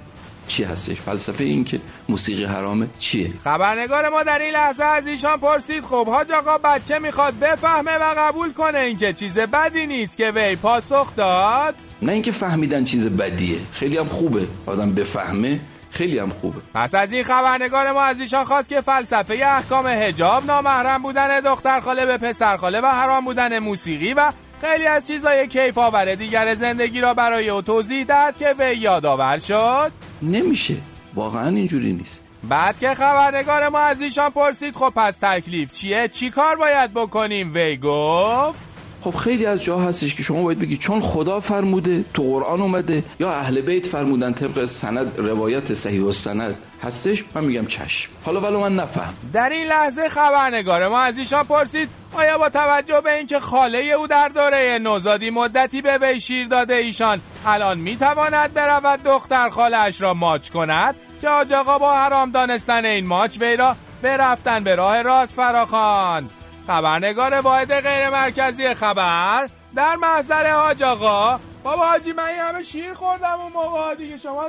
[0.49, 5.37] چی هستش؟ فلسفه این که موسیقی حرامه چیه؟ خبرنگار ما در این لحظه از ایشان
[5.37, 10.31] پرسید خب حاج آقا بچه می‌خواد بفهمه و قبول کنه اینکه چیز بدی نیست که
[10.35, 13.57] وی پاسخ داد؟ نه اینکه فهمیدن چیز بدیه.
[13.71, 14.47] خیلی هم خوبه.
[14.65, 15.59] آدم بفهمه
[15.91, 16.61] خیلی هم خوبه.
[16.73, 21.79] پس از این خبرنگار ما از ایشان خواست که فلسفه احکام حجاب نامحرم بودن دختر
[21.79, 26.55] خاله به پسر خاله و حرام بودن موسیقی و خیلی از چیزای کیف آور دیگر
[26.55, 29.91] زندگی را برای او توضیح داد که وی یادآور شد.
[30.21, 30.77] نمیشه.
[31.15, 32.23] واقعا اینجوری نیست.
[32.43, 37.53] بعد که خبرنگار ما از ایشان پرسید خب پس تکلیف چیه؟ چی کار باید بکنیم؟
[37.53, 42.23] وی گفت خب خیلی از جا هستش که شما باید بگی چون خدا فرموده تو
[42.23, 47.65] قرآن اومده یا اهل بیت فرمودن طبق سند روایت صحیح و سند هستش من میگم
[47.65, 48.09] چشم.
[48.25, 49.13] حالا ولو من نفهم.
[49.33, 54.07] در این لحظه خبرنگار ما از ایشان پرسید آیا با توجه به اینکه خاله او
[54.07, 60.01] در دوره نوزادی مدتی به وی شیر داده ایشان الان می‌تواند برود دختر خاله اش
[60.01, 64.63] را ماچ کند؟ که آج آقا با حرام دانستن این ماچ وی را به رفتن
[64.63, 66.29] به راه راست فراخواند.
[66.69, 71.39] خبرنگار واحد غیر مرکزی خبر در محضر حاج آقا.
[71.63, 74.17] بابا حاجی من همه شیر خوردم اون موقع دیگه.
[74.17, 74.45] شما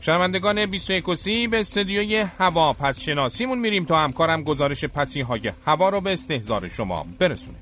[0.00, 5.88] شنوندگان 21 سی به استودیوی هوا پس شناسیمون میریم تا همکارم گزارش پسی های هوا
[5.88, 7.58] رو به استهزار شما برسونه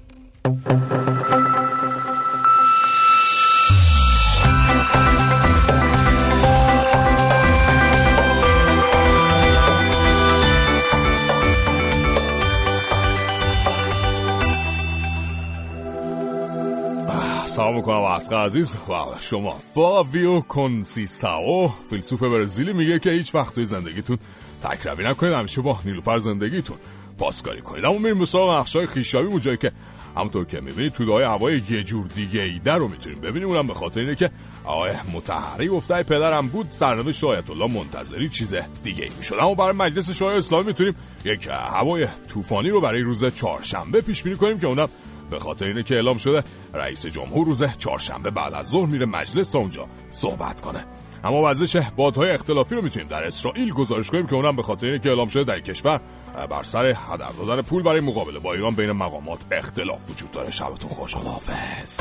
[17.54, 21.72] سلام می‌کنم اسقر عزیز و شما فاویو کنسیساو.
[21.90, 24.18] فیلسوف برزیلی میگه که هیچ وقت توی زندگیتون
[24.62, 25.32] تکروی نکنید.
[25.32, 26.76] همیشه با نیلوفر زندگیتون
[27.18, 27.84] پاسکاری کنید.
[27.84, 29.72] اما میریم سراغ نقشای خیشابی اونجایی که
[30.16, 33.48] همونطور که می‌بینید تو دای هوای یه جور دیگه ایده رو می‌تونیم ببینیم.
[33.48, 34.30] اونم به خاطر اینه که
[34.64, 39.36] آقای متحری گفته پدرم بود سرنوشت آیت الله منتظری چیز دیگه ای می‌شد.
[39.40, 40.94] اما برای مجلس شورای اسلامی می‌تونیم
[41.24, 44.88] یک هوای طوفانی رو برای روز چهارشنبه پیش بینی کنیم که اونم
[45.34, 49.54] به خاطر اینه که اعلام شده رئیس جمهور روز چهارشنبه بعد از ظهر میره مجلس
[49.54, 50.84] اونجا صحبت کنه.
[51.24, 54.98] اما وزش بادهای اختلافی رو می‌تونیم در اسرائیل گزارش کنیم که اونم به خاطر اینه
[54.98, 56.00] که اعلام شده در کشور
[56.50, 60.50] بر سر هدر دادن پول برای مقابله با ایران بین مقامات اختلاف وجود داره.
[60.50, 62.00] شبتون خوش خداحافظ.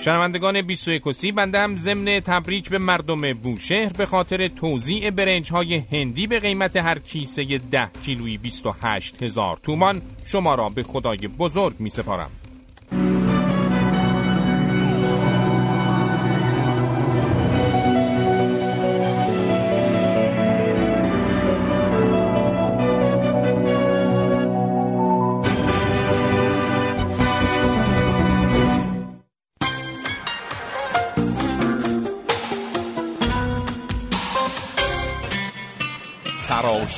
[0.00, 5.82] شنوندگان 21 سی بنده هم ضمن تبریک به مردم بوشهر به خاطر توزیع برنج های
[5.92, 11.74] هندی به قیمت هر کیسه 10 کیلویی 28 هزار تومان شما را به خدای بزرگ
[11.78, 12.30] می سپارم.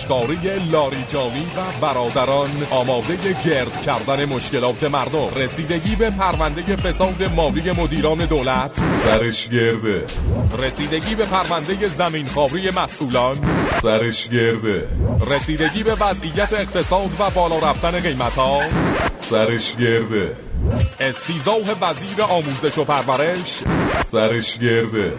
[0.02, 5.28] تراشکاری لاریجانی و برادران آماده گرد کردن مشکلات مردم.
[5.36, 8.80] رسیدگی به پرونده فساد مالی مدیران دولت.
[9.04, 10.06] سرش گرده.
[10.58, 13.36] رسیدگی به پرونده زمین خاوری مسئولان.
[13.82, 14.88] سرش گرده.
[15.30, 18.60] رسیدگی به وضعیت اقتصاد و بالا رفتن قیمت ها
[19.18, 20.36] سرش گرده.
[21.00, 23.62] استیزاه وزیر آموزش و پرورش.
[24.04, 25.12] سرش گرده.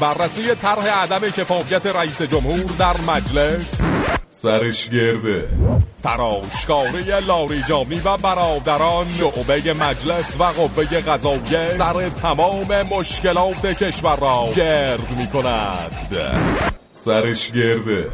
[0.00, 3.82] بررسی طرح عدم کفایت رئیس جمهور در مجلس.
[4.30, 5.48] سرش گرده.
[6.02, 15.10] تراشکاری لاریجانی و برادران شعبه مجلس و قوه قضاییه سر تمام مشکلات کشور را گرد
[15.18, 16.16] می کند
[16.92, 18.10] سرش گرده.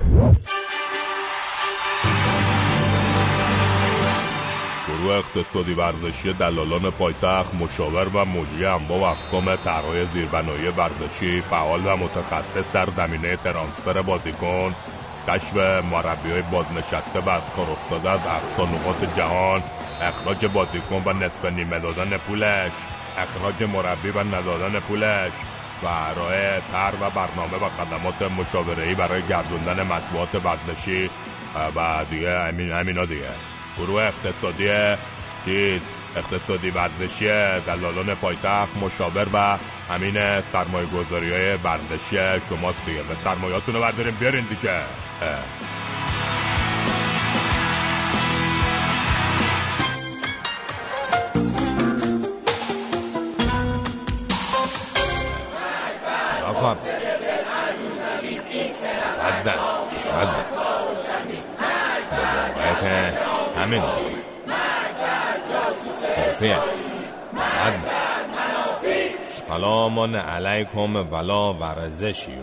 [5.05, 11.87] گروه اقتصادی ورزشی دلالان پایتخت مشاور و مجری انواع و اقسام طرحهای زیربنایی ورزشی فعال
[11.87, 14.75] و متخصص در زمینه ترانسفر بازیکن
[15.29, 15.57] کشف
[15.91, 19.63] مربی های بازنشسته و از کار افتاده از اقصا نقاط جهان
[20.03, 22.73] اخراج بازیکن و نصف نیمه دادن پولش
[23.19, 25.33] اخراج مربی و ندادن پولش
[25.83, 31.11] و ارائه تر و برنامه و خدمات مشاوره‌ای برای گردوندن مطبوعات ورزشی
[31.77, 33.54] و دیگه همین همینا دیگه.
[33.79, 34.97] گروه اقتصادی
[35.45, 35.81] چیز
[36.17, 37.27] اقتصادی ورزشی
[37.67, 39.59] دلالان پایتخت مشاور و
[39.93, 43.01] همین سرمایه گذاری های ورزشی شماست دیگه.
[43.01, 44.17] و سرمایهاتون رو برداریم.
[44.21, 44.71] بیارین دیگه.
[44.71, 44.85] اه.
[62.85, 63.34] صدق.
[63.71, 63.83] بابا، همین
[66.17, 66.59] حرفیه
[69.21, 72.35] سلام علیکم ولا ورزشیو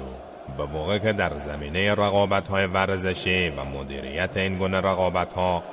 [0.57, 5.63] به موقع که در زمینه رقابت های ورزشی و مدیریت این گونه رقابت ها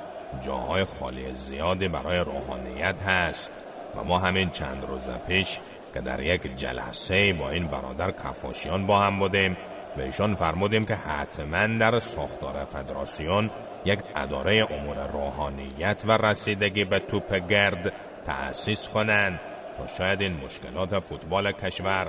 [0.41, 3.51] جاهای خالی زیادی برای روحانیت هست
[3.95, 5.59] و ما همین چند روز پیش
[5.93, 9.57] که در یک جلسه با این برادر کفاشیان با هم بودیم
[9.97, 13.49] به ایشان فرمودیم که حتما در ساختار فدراسیون
[13.85, 17.93] یک اداره امور روحانیت و رسیدگی به توپ گرد
[18.25, 19.39] تأسیس کنند
[19.77, 22.07] تا شاید این مشکلات فوتبال کشور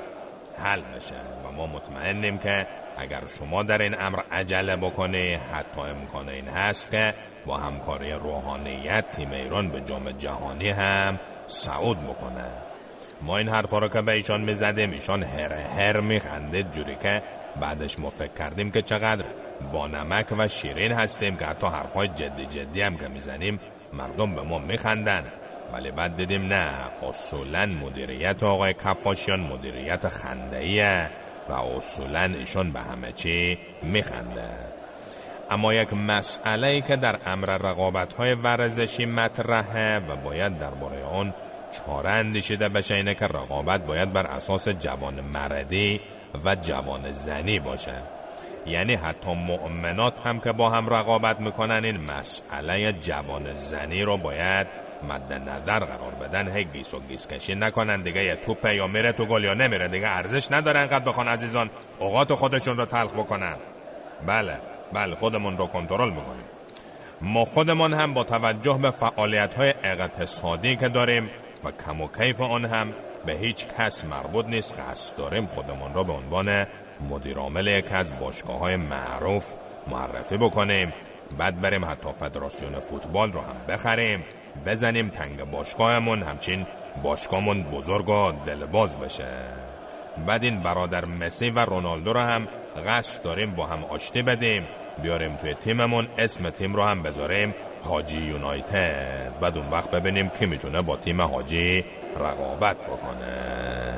[0.59, 1.15] حل بشه.
[1.45, 2.67] و ما مطمئنیم که
[2.99, 7.15] اگر شما در این امر عجله بکنی حتی امکان این هست که
[7.47, 12.45] با همکاری روحانیت تیم ایران به جام جهانی هم صعود بکنه.
[13.23, 17.23] ما این حرفا رو که به ایشان می‌زدیم ایشان هر هر میخندید جوری که
[17.61, 19.25] بعدش ما فکر کردیم که چقدر
[19.73, 23.61] با نمک و شیرین هستیم که حتی حرفهای جدی جدی هم که می‌زنیم
[23.93, 25.25] مردم به ما میخندن.
[25.73, 26.71] ولی بعد دیدیم نه
[27.09, 31.09] اصولا مدیریت آقای کفاشیان مدیریت خنده
[31.49, 34.71] و اصولا ایشون به همه چی میخنده.
[35.51, 41.35] اما یک مسئله ای که در امر رقابت های ورزشی مطرحه و باید درباره آن
[41.71, 46.01] چاره اندیشیده بشه اینه که رقابت باید بر اساس جوان مردی
[46.45, 47.95] و جوان زنی باشه.
[48.67, 54.67] یعنی حتی مؤمنات هم که با هم رقابت می‌کنن این مسئله جوان زنی رو باید
[55.09, 56.57] مد نظر قرار بدن.
[56.57, 58.03] هی گیس و گیس کشی نکنن.
[58.03, 59.89] دیگه یه توپه یا میره تو گل یا نمیره.
[59.89, 61.71] دیگه ارزش نداره انقدر بخوان عزیزان.
[61.99, 63.57] اوقات خودشون رو تلخ بکنن.
[64.27, 64.59] بله
[64.93, 66.45] بله خودمون رو کنترل می‌کنیم.
[67.21, 71.31] ما خودمان هم با توجه به فعالیت های اقتصادی که داریم
[71.65, 72.95] و کم و کیف آن هم
[73.27, 74.79] به هیچ کس مربوط نیست.
[74.79, 76.67] قصد داریم خودمان را به عنوان
[77.11, 79.55] مدیرعامل یکی از باشگاه های معروف
[79.87, 80.93] معرفی بکنیم
[81.39, 84.25] بعد بریم حتی فدراسیون فوتبال رو هم بخریم.
[84.67, 86.67] بزنیم تنگ باشگاهمون همچین
[87.03, 89.29] باشگاهمون بزرگ و دلباز بشه.
[90.27, 92.49] بعد این برادر مسی و رونالدو رو هم
[92.87, 94.67] قصد داریم با هم آشتی بدیم.
[95.03, 99.33] بیاریم توی تیممون اسم تیم رو هم بذاریم حاجی یونایتد.
[99.41, 101.85] بعد اون وقت ببینیم کی می‌تونه با تیم حاجی
[102.17, 103.95] رقابت بکنه.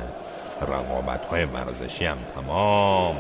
[0.62, 3.16] رقابت های ورزشی هم تمام.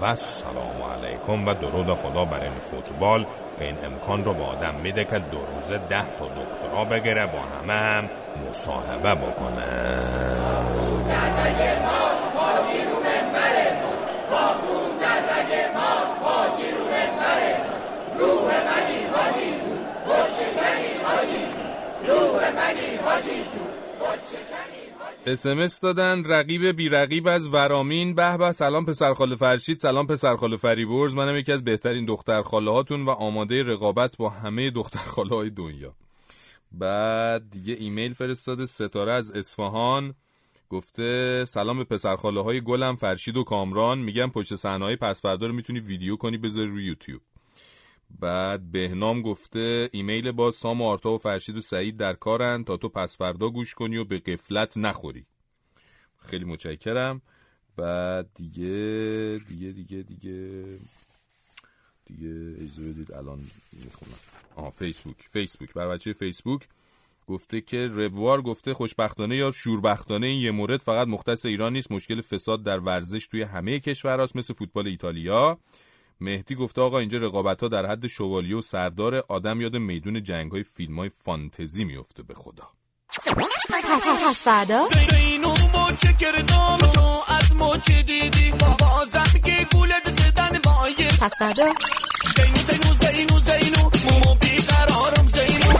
[0.00, 3.26] و سلام علیکم و درود خدا برای این فوتبال.
[3.58, 7.38] که این امکان رو به آدم میده که دو روزه ده تا دکترا بگیره با
[7.38, 8.08] همه هم
[8.48, 10.02] مصاحبه بکنه.
[25.26, 28.14] اسمس دادن رقیب بی رقیب از ورامین.
[28.14, 32.42] به به سلام پسر خاله فرشید سلام پسر خاله فریبرز منم یکی از بهترین دختر
[32.42, 35.94] خاله هاتون و آماده رقابت با همه دختر خاله های دنیا.
[36.72, 40.14] بعد دیگه ایمیل فرستاده ستاره از اصفهان.
[40.68, 43.98] گفته سلام به پسر خاله های گلم فرشید و کامران.
[43.98, 47.20] میگم پشت صحنه های پس فردا رو می‌تونی ویدیو کنی بذاری روی یوتیوب.
[48.20, 52.76] بعد بهنام گفته ایمیل با سام و آرتا و فرشید و سعید در کارن تا
[52.76, 55.26] تو پس فردا گوش کنی و به قفلت نخوری.
[56.18, 57.22] خیلی متشکرم.
[57.76, 60.64] بعد دیگه دیگه دیگه دیگه
[62.06, 63.38] دیگه اجازه بدید الان
[63.72, 64.18] می‌خونم.
[64.56, 65.72] آها فیسبوک فیسبوک.
[65.72, 66.62] بر بچه فیسبوک
[67.26, 71.92] گفته که ربوار گفته خوشبختانه یا شوربختانه این یه مورد فقط مختص ایران نیست.
[71.92, 75.58] مشکل فساد در ورزش توی همه کشورهاست مثل فوتبال ایتالیا.
[76.22, 80.52] مهدی گفته آقا اینجا رقابت ها در حد شوالیه و سردار آدم یاد میدون جنگ
[80.52, 82.68] های فیلم های فانتزی میفته به خدا.
[84.28, 91.32] پس فردا؟ اینو مچه کردم تو از مچه دیدی بازم که گولت زدن مایه پس
[91.38, 91.64] فردا؟
[92.36, 93.90] زینو زینو زینو زینو
[94.24, 95.72] مو بیقرارم زینو.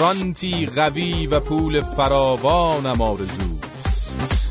[0.00, 4.50] رانتی قوی و پول فراوانم آرزوست.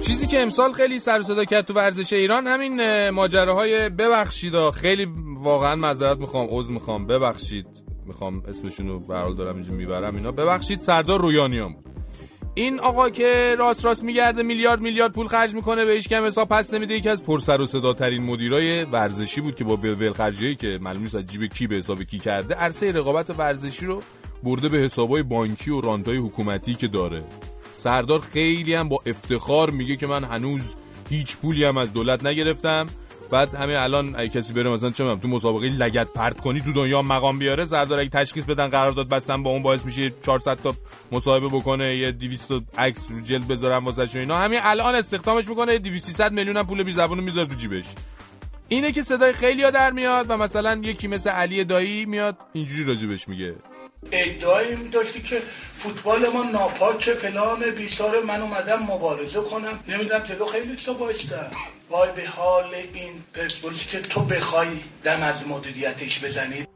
[0.00, 4.70] چیزی که امسال خیلی سر صدا کرد تو ورزش ایران همین اه، ماجراهای ببخشید.
[4.70, 5.08] خیلی
[5.38, 7.06] واقعا معذرت می‌خوام عذر می‌خوام.
[7.06, 7.66] ببخشید
[8.06, 10.32] می‌خوام اسمشون رو به دارم اینجا می‌برم اینا.
[10.32, 11.93] ببخشید سردار رویانیان بود
[12.54, 16.48] این آقا که راست راست میگرده میلیارد میلیارد پول خرج می‌کنه به هیچ کم حساب
[16.48, 16.94] پس نمیده.
[16.94, 21.26] یکی از پرسر و صداترین مدیرای ورزشی بود که با ولخرجی که معلوم نیست از
[21.26, 24.02] جیب کی به حساب کی کرده عرصه رقابت ورزشی رو
[24.42, 27.24] برده به حسابای بانکی و رانتای حکومتی که داره.
[27.72, 30.76] سردار خیلی هم با افتخار میگه که من هنوز
[31.10, 32.86] هیچ پولی هم از دولت نگرفتم.
[33.30, 37.02] بعد همین الان اگه کسی بره مثلا چه تو مسابقه لگت پرت کنی تو دنیا
[37.02, 40.74] مقام بیاره سردار اگه تشخیص بدن قرارداد بستن با اون باعث میشه 400 تا
[41.12, 44.36] مصاحبه بکنه یه 200 تا عکس رو جلد بذارن واسه اینا.
[44.36, 47.84] همین الان استخدامش می‌کنه 200 300 میلیون هم پول بی زبونو می‌ذاره تو جیبش.
[48.68, 52.84] اینه که صدای خیلی ها در میاد و مثلا یکی مثل علی دایی میاد اینجوری
[52.84, 53.54] راجبش میگه.
[54.12, 55.42] ادعایی می داشتی که
[55.78, 59.78] فوتبال ما ناپاکه فلان بیسار من اومدم مبارزه کنم.
[59.88, 61.50] نمی‌دونم جلو خیلی تو بایستم
[61.90, 64.68] وای به حال این پرسپولیس که تو بخوای
[65.04, 66.66] دم از مدیریتش بزنی.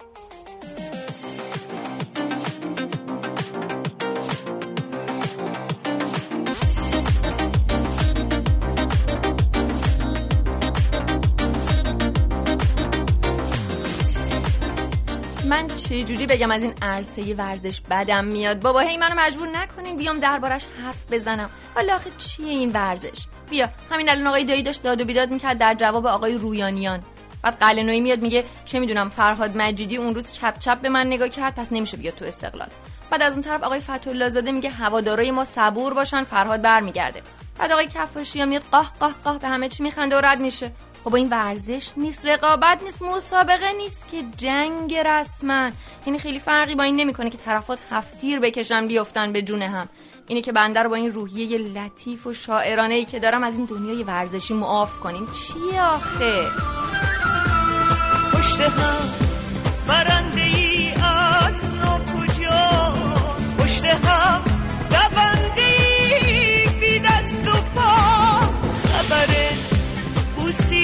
[15.49, 19.97] من چه جوری بگم از این عرصه ورزش بدم میاد؟ بابا هی منو مجبور نکنین
[19.97, 21.51] بیام دربارش حرف بزنم.
[21.75, 25.59] حالا آخه چیه این ورزش؟ بیا همین الان آقای دایی داشت داد و بیداد می‌کرد
[25.59, 27.03] در جواب آقای رویانیان.
[27.43, 31.29] بعد قلنوی میاد میگه چه می‌دونم فرهاد مجیدی اون روز چپ چپ به من نگاه
[31.29, 32.69] کرد پس نمیشه بیاد تو استقلال.
[33.11, 37.23] بعد از اون طرف آقای فتحالله زاده میگه هوادارای ما صبور باشن فرهاد برمیگرده.
[37.59, 40.73] بعد آقای کفاشی میاد قاه قاه قاه به همه چی میخنده و رد میشه.
[41.09, 45.71] خب این ورزش نیست رقابت نیست مسابقه نیست که جنگ رسما
[46.07, 49.89] یعنی خیلی فرقی با این نمی‌کنه که طرفات هفتیر بکشن بیفتن به جون هم.
[50.27, 53.65] اینه که بنده رو با این روحیه لطیف و شاعرانه ای که دارم از این
[53.65, 55.27] دنیای ورزشی معاف کنین.
[55.27, 56.47] چیه آخه؟
[58.33, 59.09] پشت هم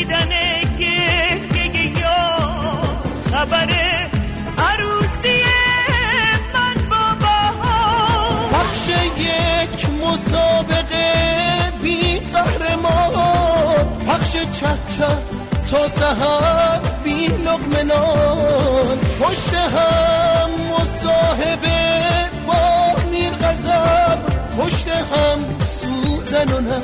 [0.05, 0.29] دیدن
[0.79, 2.41] گریه یا
[3.33, 3.69] خبر
[4.59, 5.43] عروسی
[6.55, 8.89] من با بهار پخش
[9.19, 11.13] یک مسابقه
[11.83, 15.07] بی قهرمان پخش چه
[15.71, 18.99] تا سهر بی لقمه نان.
[19.21, 22.05] پشت هم مصاحبه
[22.47, 24.19] با میر غضب.
[24.59, 25.39] پشت هم
[25.81, 26.81] سوزن و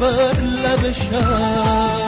[0.00, 2.07] بر لب شب.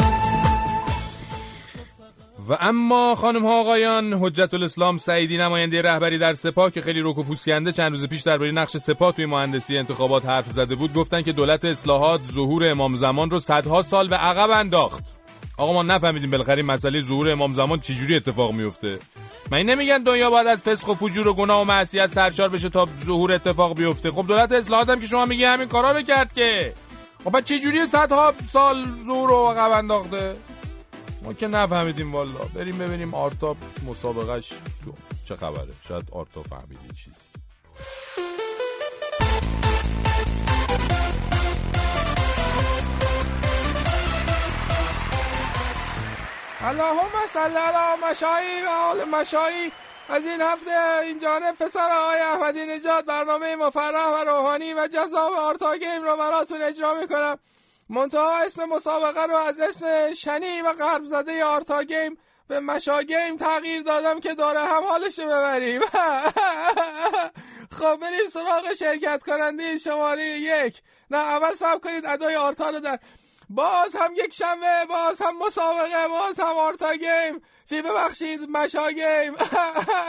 [2.51, 7.19] و اما خانم ها آقایان حجت الاسلام سعیدی نماینده رهبری در سپاه که خیلی رک
[7.19, 11.23] و پوسکنده چند روز پیش درباره نقش سپاه توی مهندسی انتخابات حرف زده بود گفتن
[11.23, 15.05] که دولت اصلاحات ظهور امام زمان رو صدها سال به عقب انداخت.
[15.57, 18.99] آقا ما نفهمیدیم بالاخره مسئله ظهور امام زمان چجوری اتفاق میفته
[19.51, 22.89] من نمیگن دنیا باید از فسق و فجور و گناه و معصیت سرشار بشه تا
[23.05, 26.75] ظهور اتفاق بیفته؟ خب دولت اصلاحات هم که شما میگی همین کارا رو کرد که.
[27.25, 30.37] خب بعد چجوری صدها سال ظهور رو عقب انداخته؟
[31.33, 32.45] که نفهمیدیم والا.
[32.55, 33.57] بریم ببینیم آرتا
[33.87, 34.49] مسابقهش
[34.85, 34.95] تو
[35.29, 35.73] چه خبره.
[35.89, 37.17] شاید آرتا فهمیدی چیزی.
[46.63, 49.73] اللهم صل علی مشایی و آل مشایی.
[50.09, 50.71] از این هفته
[51.03, 56.17] این جانب پسر آقای احمدی نژاد برنامه مفرح و روحانی و جذاب آرتا game رو
[56.17, 57.39] براتون اجرا می‌کنم.
[57.91, 62.19] منتها اسم مسابقه رو از اسم شنیع و غرب زده آرتا game
[62.49, 65.81] به مشا game تغییر دادم که دور هم حالش رو ببریم.
[67.79, 70.83] خب بریم سراغ شرکت کننده شماره یک.
[71.11, 72.99] نه اول صبر کنید ادای آرتا رو در
[73.55, 77.43] باز هم یک شنبه باز هم مسابقه باز هم آرتا game.
[77.69, 79.35] چی ببخشید؟ مشا game.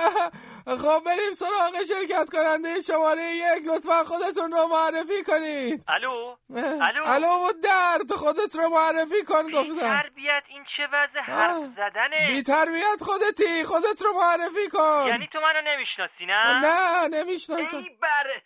[0.83, 3.67] خب بریم سراغ شرکت کننده شماره یک.
[3.67, 5.83] لطفا خودتون رو معرفی کنید.
[5.87, 9.79] الو؟ الو؟ الو و درد خودت رو معرفی کن گفتم.
[9.79, 15.07] تربیت این چه وضع حرف زدنه؟ بی تربیت خودتی خودت رو معرفی کن.
[15.07, 17.77] یعنی تو منو نمی‌شناسی نه؟ نه نمی‌شناسم.
[17.77, 18.41] ای بره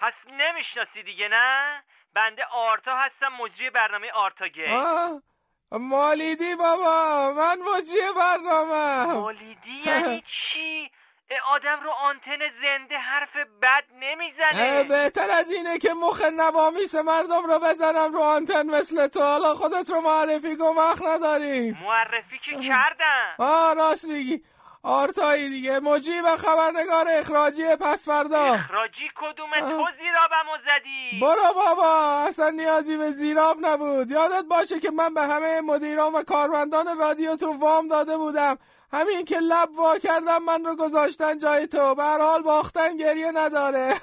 [0.00, 1.82] پس نمی‌شناسی دیگه نه؟
[2.16, 5.22] بنده آرتا هستم مجری برنامه آرتا گیم
[5.72, 10.90] مالیدی بابا من مجری برنامه مالیدی یعنی چی؟
[11.54, 14.84] آدم رو آنتن زنده حرف بد نمی‌زنه.
[14.84, 19.20] بهتر از اینه که مخ نوامیس مردم رو بزنم رو آنتن مثل تو.
[19.20, 21.78] حالا خودت رو معرفی وقت نداریم.
[21.82, 23.34] معرفی که کردم.
[23.38, 24.42] آه راست میگی.
[24.86, 25.80] آرتایی دیگه.
[25.80, 28.38] مجری و خبرنگار اخراجی پس فردا.
[28.38, 32.24] اخراجی کدومه تو زیرابمو زدی؟ برو بابا.
[32.28, 34.10] اصلا نیازی به زیراب نبود.
[34.10, 38.58] یادت باشه که من به همه مدیران و کارمندان رادیو تو وام داده بودم.
[38.92, 41.94] همین که لب وا کردم من رو گذاشتن جای تو.
[41.94, 43.94] به حال باختن گریه نداره.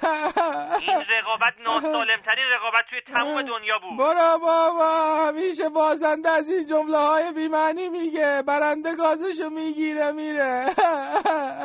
[0.80, 3.98] این رقابت ناسالمترین رقابت توی تمام دنیا بود.
[3.98, 8.42] برو بابا همیشه بازنده از این جمله های بیمعنی میگه.
[8.46, 10.66] برنده گازشو می‌گیره میره.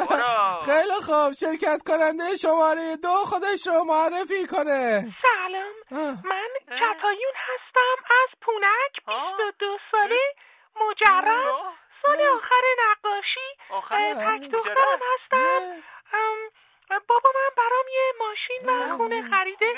[0.09, 0.59] برو.
[0.65, 1.31] خیلی خوب.
[1.33, 5.07] شرکت کننده شماره دو خودش رو معرفی کنه.
[5.21, 5.73] سلام.
[6.23, 8.03] من کتایون هستم.
[8.23, 10.21] از پونک 22 ساله
[10.75, 11.79] مجرد.
[12.01, 13.49] سال آخر نقاشی
[14.13, 15.81] تک دخترم هستم
[17.07, 19.73] بابا من برام یه ماشین و خونه خریده.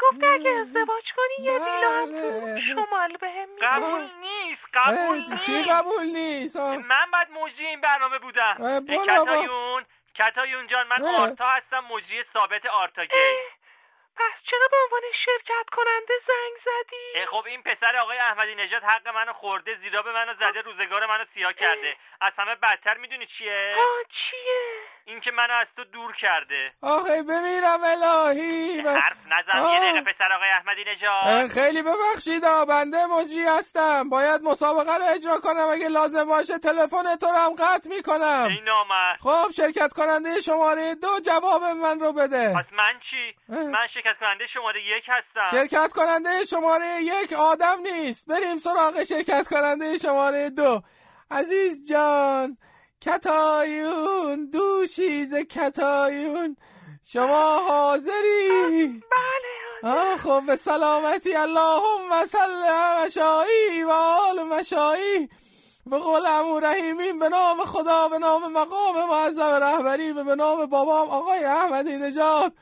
[0.00, 5.62] گفته اگه ازدواج کنی یه ویلا هم تو شمال بهم قبول نیست قبول نیست چی
[5.70, 8.54] قبول نیست؟ من بعد مجری این برنامه بودم.
[8.88, 9.84] کتایون
[10.14, 13.36] کتایون جان من آرتا هستم مجری ثابت آرتا گیم.
[14.16, 19.08] پس چرا به عنوان شرکت کننده زنگ زدی؟ خب این پسر آقای احمدی نژاد حق
[19.08, 24.02] منو خورده زیراب منو زده روزگار منو سیاه کرده از همه بدتر می‌دونی چیه؟ آه
[24.08, 26.72] چیه؟ این که منو از تو دور کرده.
[26.82, 28.80] آخه بمیرم الهی.
[28.80, 29.72] حرف نزن.
[29.72, 31.50] یه دقیقه پسر آقای احمدی نژاد.
[31.50, 34.08] خیلی ببخشید بنده مجری هستم.
[34.08, 35.68] باید مسابقه رو اجرا کنم.
[35.72, 38.48] اگه لازم باشه تلفن تو رو هم قطع می‌کنم.
[38.50, 42.48] این نامرد خب شرکت کننده شماره دو جواب من رو بده.
[42.48, 45.56] پس من چی؟ من شرکت کننده شماره یک هستم.
[45.56, 48.28] شرکت کننده شماره یک آدم نیست.
[48.28, 50.82] بریم سراغ شرکت کننده شماره دو.
[51.30, 52.56] عزیز جان.
[53.02, 56.56] کتایون دوشیز کتایون.
[57.04, 59.02] شما حاضری؟
[59.82, 61.34] بله خب به سلامتی.
[61.34, 62.62] اللهم صل
[63.04, 65.28] مشایی و آل مشایی.
[65.86, 71.10] به قول امو رحیمین به نام خدا به نام مقام معظم رهبری به نام بابام
[71.10, 72.52] آقای احمدی نژاد.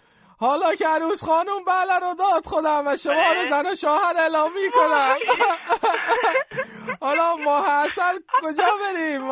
[0.41, 4.51] حالا که عروس خانوم بله رو داد خودم و شما رو زن و شوهر اعلام
[4.53, 5.17] می‌کنم.
[7.01, 9.29] حالا ماه اصل کجا بریم؟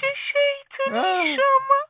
[0.00, 1.80] چه شیطونی شما؟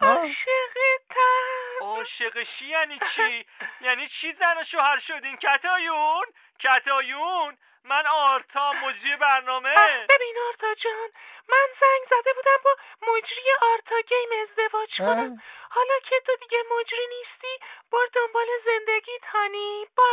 [0.00, 1.80] عاشقتم.
[1.80, 3.46] عاشقشی یعنی چی؟
[3.80, 6.24] یعنی چی زن و شوهر شدین؟ کتایون؟
[6.60, 9.74] کتایون؟ من آرتا مجری برنامه.
[10.08, 11.10] ببین آرتا جان
[11.48, 12.70] من زنگ زده بودم با
[13.02, 15.42] مجری آرتا گیم ازدواج کنم.
[15.70, 19.86] حالا که تو دیگه مجری نیستی برو دنبال زندگیت honey.
[19.96, 20.04] با.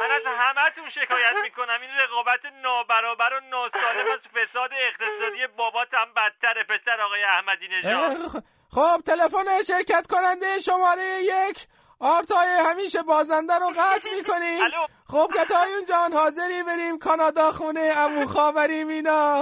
[0.00, 1.80] من از همهتون شکایت می‌کنم.
[1.80, 8.44] این رقابت نابرابر و ناسالم از فساد اقتصادی باباتم بدتره پسر آقای احمدی نژاد.
[8.74, 11.66] خب تلفن شرکت کننده شماره یک.
[12.00, 14.60] آرتای همیشه بازنده رو قطع می‌کنیم.
[15.08, 19.40] خب کتایون جان حاضری بریم کانادا خونه عمو خاوری اینا.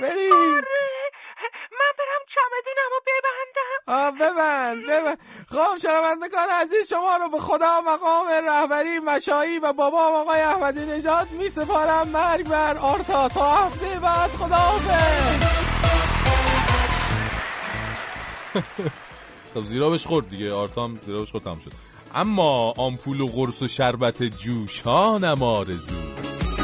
[0.00, 0.54] بریم.
[1.72, 3.80] من برم چمدونمو ببندم.
[3.86, 5.18] آه ببند ببند.
[5.50, 11.30] خب شنوندگان عزیز شما رو به خدا مقام رهبری مشایی و بابا آقای احمدی نژاد
[11.30, 13.28] می سپارم مرگ بر آرتا.
[13.28, 14.56] تا هفته بعد خدا
[19.54, 21.72] خب زیرابش خورد دیگه آرتام زیرابش خورد تمام شد.
[22.14, 26.60] اما آمپول و قرص و شربت جوش ها نمارزوست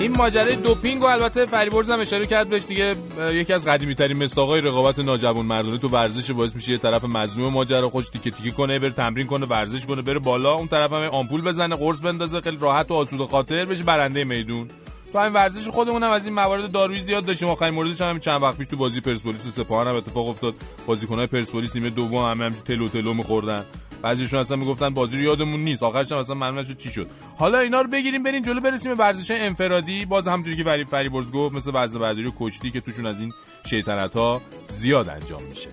[0.00, 2.96] این ماجرای دوپینگ و البته فریبرز هم اشاره کرد بهش دیگه
[3.32, 7.52] یکی از قدیمی ترین مستاقای رقابت ناجوان مردانه تو ورزش باعث میشه یه طرف مظلوم
[7.52, 11.02] ماجرا خوش تیکه تیکه کنه بره تمرین کنه ورزش کنه بره بالا اون طرف هم
[11.02, 14.68] آمپول بزنه قرص بندازه خیلی راحت و آسوده خاطر بشه برنده میدون.
[15.12, 17.48] تو همین ورزش خودمون هم از این موارد دارویی زیاد داشتیم.
[17.48, 20.54] آخرین موردش هم چند وقت پیش تو بازی پرسپولیس و سپاهان هم اتفاق افتاد.
[20.86, 23.64] بازیکن‌های پرسپولیس نیمه دوم همه همین تلو تلو می‌خوردن.
[24.02, 25.82] بعضیشون اصلا می‌گفتن بازی رو یادمون نیست.
[25.82, 27.06] آخرش هم اصلا معلوم نشد چی شد.
[27.38, 30.04] حالا اینا رو بگیریم بریم جلو برسیم به ورزش انفرادی.
[30.04, 33.32] باز همونجوری که فرید فریبرز گفت مثل وزنه برداری و کشتی که توشون از این
[33.66, 35.68] شیطنت ها زیاد انجام میشه.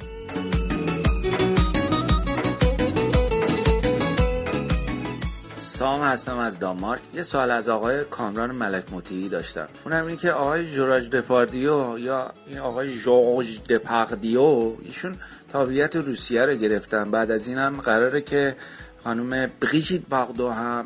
[5.78, 7.02] سام هستم از دانمارک.
[7.14, 9.68] یه سوال از آقای کامران ملک مطیعی داشتم.
[9.86, 15.16] اونم اینه که آقای جوراج دپاردیو یا این آقای ژورژ دپاردیو ایشون
[15.52, 17.12] تابعیت روسیه رو گرفتن.
[17.12, 18.56] بعد از این هم قراره که
[19.04, 20.86] خانم بریژیت باغدو هم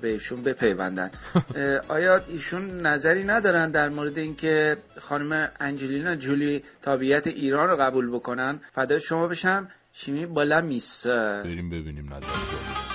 [0.00, 1.10] بهشون بپیوندن.
[1.88, 8.60] آیا ایشون نظری ندارن در مورد اینکه خانم انجلینا جولی تابعیت ایران رو قبول بکنن؟
[8.74, 9.68] فدای شما بشم.
[9.92, 12.93] شیمی بالا میس بریم ببینیم نظر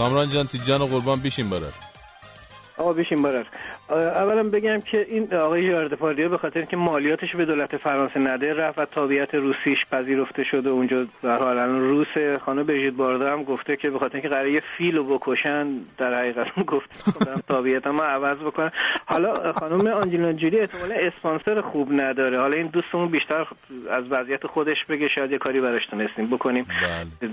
[0.00, 1.72] کامران جان تیجان و قربان بیشین برر
[2.80, 3.44] آقا بشین برر
[3.90, 8.78] اولا بگم که این آقای یاردپاردیو به خاطر که مالیاتش به دولت فرانسه نده رفت
[8.78, 13.76] و تابعیت روسیش پذیرفته شده اونجا در حال الان روس خانم برژیت باردا هم گفته
[13.76, 18.02] که به خاطر اینکه قراره یه فیل رو بکشن در حقیقت گفت خودم تابعیت ما
[18.02, 18.70] عوض بکنن
[19.06, 22.40] حالا خانم آنجلینا جولی احتمالا اسپانسر خوب نداره.
[22.40, 23.46] حالا این دوستمون بیشتر
[23.90, 26.66] از وضعیت خودش بگه شاید یه کاری براش تونستیم بکنیم.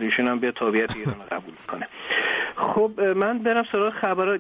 [0.02, 1.88] ایشون هم به تابعیت ایران قبول کنه.
[2.58, 4.38] خب من برم سراغ خبر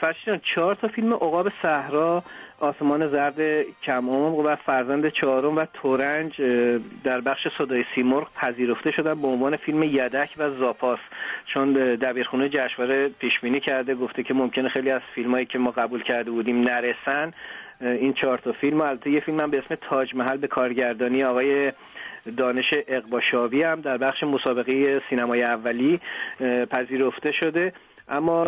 [0.00, 2.22] فرشیدان چهار تا فیلم عقاب صحرا
[2.60, 6.42] آسمان زرد کم و فرزند چهارم و تورنج
[7.04, 10.98] در بخش صدای سیمرغ پذیرفته شدن به عنوان فیلم یدک و زاپاس.
[11.46, 16.02] چون دبیرخونه جشنواره پیش بینی کرده گفته که ممکنه خیلی از فیلمایی که ما قبول
[16.02, 17.32] کرده بودیم نرسن.
[17.80, 21.72] این چهار تا فیلم البته یه فیلم هم به اسم تاج محل به کارگردانی آقای
[22.36, 26.00] دانش اقباشاوی هم در بخش مسابقه سینمای اولی
[26.70, 27.72] پذیرفته شده.
[28.08, 28.44] اما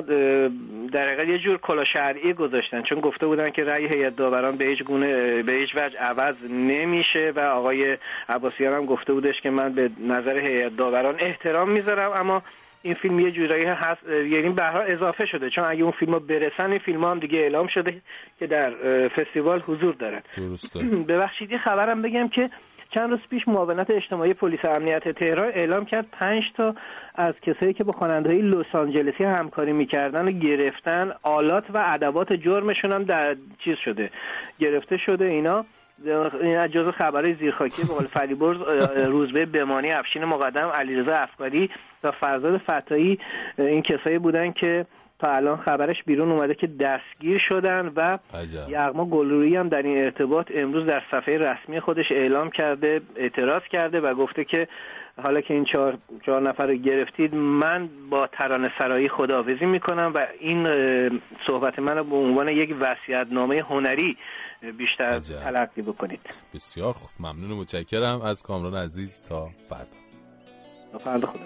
[0.93, 2.83] در حقیقت یه جور کلا شرعی گذاشتن.
[2.83, 7.33] چون گفته بودن که رأی هیئت داوران به هیچ گونه به هیچ وجه عوض نمیشه
[7.37, 7.97] و آقای
[8.29, 12.13] عباسیان هم گفته بودش که من به نظر هیئت داوران احترام می‌ذارم.
[12.17, 12.43] اما
[12.83, 15.51] این فیلم یه جورایی هست یعنی به اضافه شده.
[15.51, 18.03] چون اگه اون فیلم برسن این فیلم هم دیگه اعلام شده
[18.39, 18.71] که در
[19.09, 20.23] فستیوال حضور دارن.
[20.37, 20.81] درسته.
[21.09, 22.51] ببخشید یه خبرم بگم که
[22.95, 26.75] چند روز پیش معاونت اجتماعی پلیس امنیت تهران اعلام کرد پنج تا
[27.15, 32.33] از کسایی که با خواننده های لس آنجلسی همکاری می‌کردن و گرفتن آلات و ادوات
[32.33, 34.11] جرمشون هم در چیز شده
[34.59, 35.65] گرفته شده اینا.
[36.41, 38.57] این جزو خبرهای زیرخاکی به قول فریبرز
[38.97, 41.71] روزبه بمانی افشین مقدم علیرضا افکاری
[42.05, 43.19] و فرزاد فتایی
[43.59, 44.87] این کسایی بودن که
[45.19, 48.19] تا الان خبرش بیرون اومده که دستگیر شدن و
[48.69, 54.01] یغما گلرویی هم در این ارتباط امروز در صفحه رسمی خودش اعلام کرده اعتراض کرده
[54.01, 54.69] و گفته که
[55.23, 60.27] حالا که این چهار, چهار نفر رو گرفتید من با ترانه سرایی خداحافظی می‌کنم و
[60.41, 60.67] این
[61.47, 62.75] صحبت من رو به عنوان یک
[63.31, 64.17] نامه هنری
[64.79, 66.21] بیشتر تلقی بکنید.
[66.55, 67.11] بسیار خوب.
[67.21, 68.21] ممنون و متشکرم.
[68.21, 69.97] از کامران عزیز تا فردا.
[70.93, 71.45] تا فردا خدا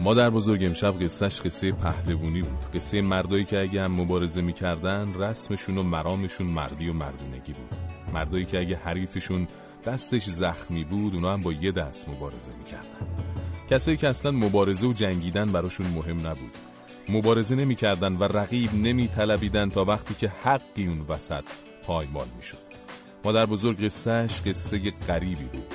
[0.00, 2.70] مادر بزرگ امشب قصهش قصه پهلوونی بود.
[2.74, 7.74] قصه مردایی که اگه هم مبارزه می‌کردن رسمشون و مرامشون مردی و مردونگی بود.
[8.14, 9.48] مردایی که اگه حریفشون
[9.84, 13.06] دستش زخمی بود اونا هم با یه دست مبارزه می‌کردن.
[13.70, 16.52] کسایی که اصلا مبارزه و جنگیدن براشون مهم نبود.
[17.08, 21.44] مبارزه نمی‌کردن و رقیب نمی طلبیدن تا وقتی که حقی اون وسط
[21.84, 22.68] پایمال می‌شد.
[23.24, 24.78] مادر بزرگ قصهش قصه
[25.08, 25.74] غریبی بود.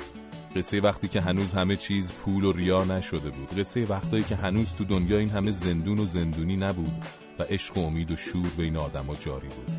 [0.56, 3.58] قصه وقتی که هنوز همه چیز پول و ریا نشده بود.
[3.58, 7.04] قصه وقتایی که هنوز تو دنیا این همه زندون و زندونی نبود
[7.38, 9.70] و عشق و امید و شور بین آدما جاری بود.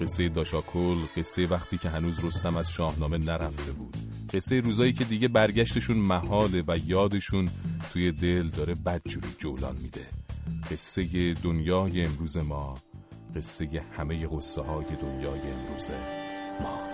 [0.00, 3.96] قصه داشاکل قصه وقتی که هنوز رستم از شاهنامه نرفته بود.
[4.34, 7.48] قصه روزایی که دیگه برگشتشون محاله و یادشون
[7.92, 10.06] توی دل داره بدجوری جولان میده.
[10.70, 12.74] قصه دنیای امروز ما
[13.36, 15.90] قصه همه قصه های دنیای امروز
[16.60, 16.93] ما.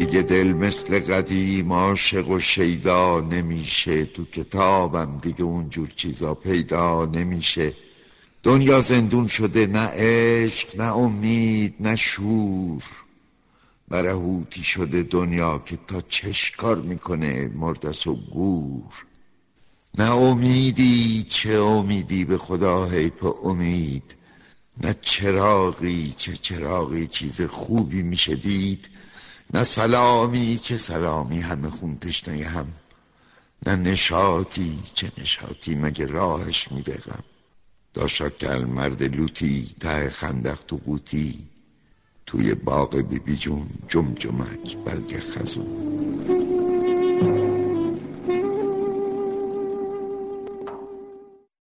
[0.00, 7.74] دیگه دل مثل قدیم عاشق و شیدا نمیشه تو کتابم دیگه اونجور چیزا پیدا نمیشه.
[8.42, 12.82] دنیا زندون شده نه عشق نه امید نه شور.
[13.88, 18.94] برهوتی شده دنیا که تا چش کار می‌کنه مردس و گور.
[19.98, 24.14] نه امیدی چه امیدی به خدا حیف امید.
[24.82, 28.88] نه چراغی چه چراغی چیز خوبی میشه دید.
[29.54, 32.66] نه سلامی چه سلامی همه خون تشنه هم
[33.66, 37.24] نه نشاطی چه نشاطی مگه راهش میدقم
[37.94, 41.48] داشا کل مرد لوتی ته خندق تو قوتی
[42.26, 46.59] توی باغ بیبی جون جم جمک برگ خزون.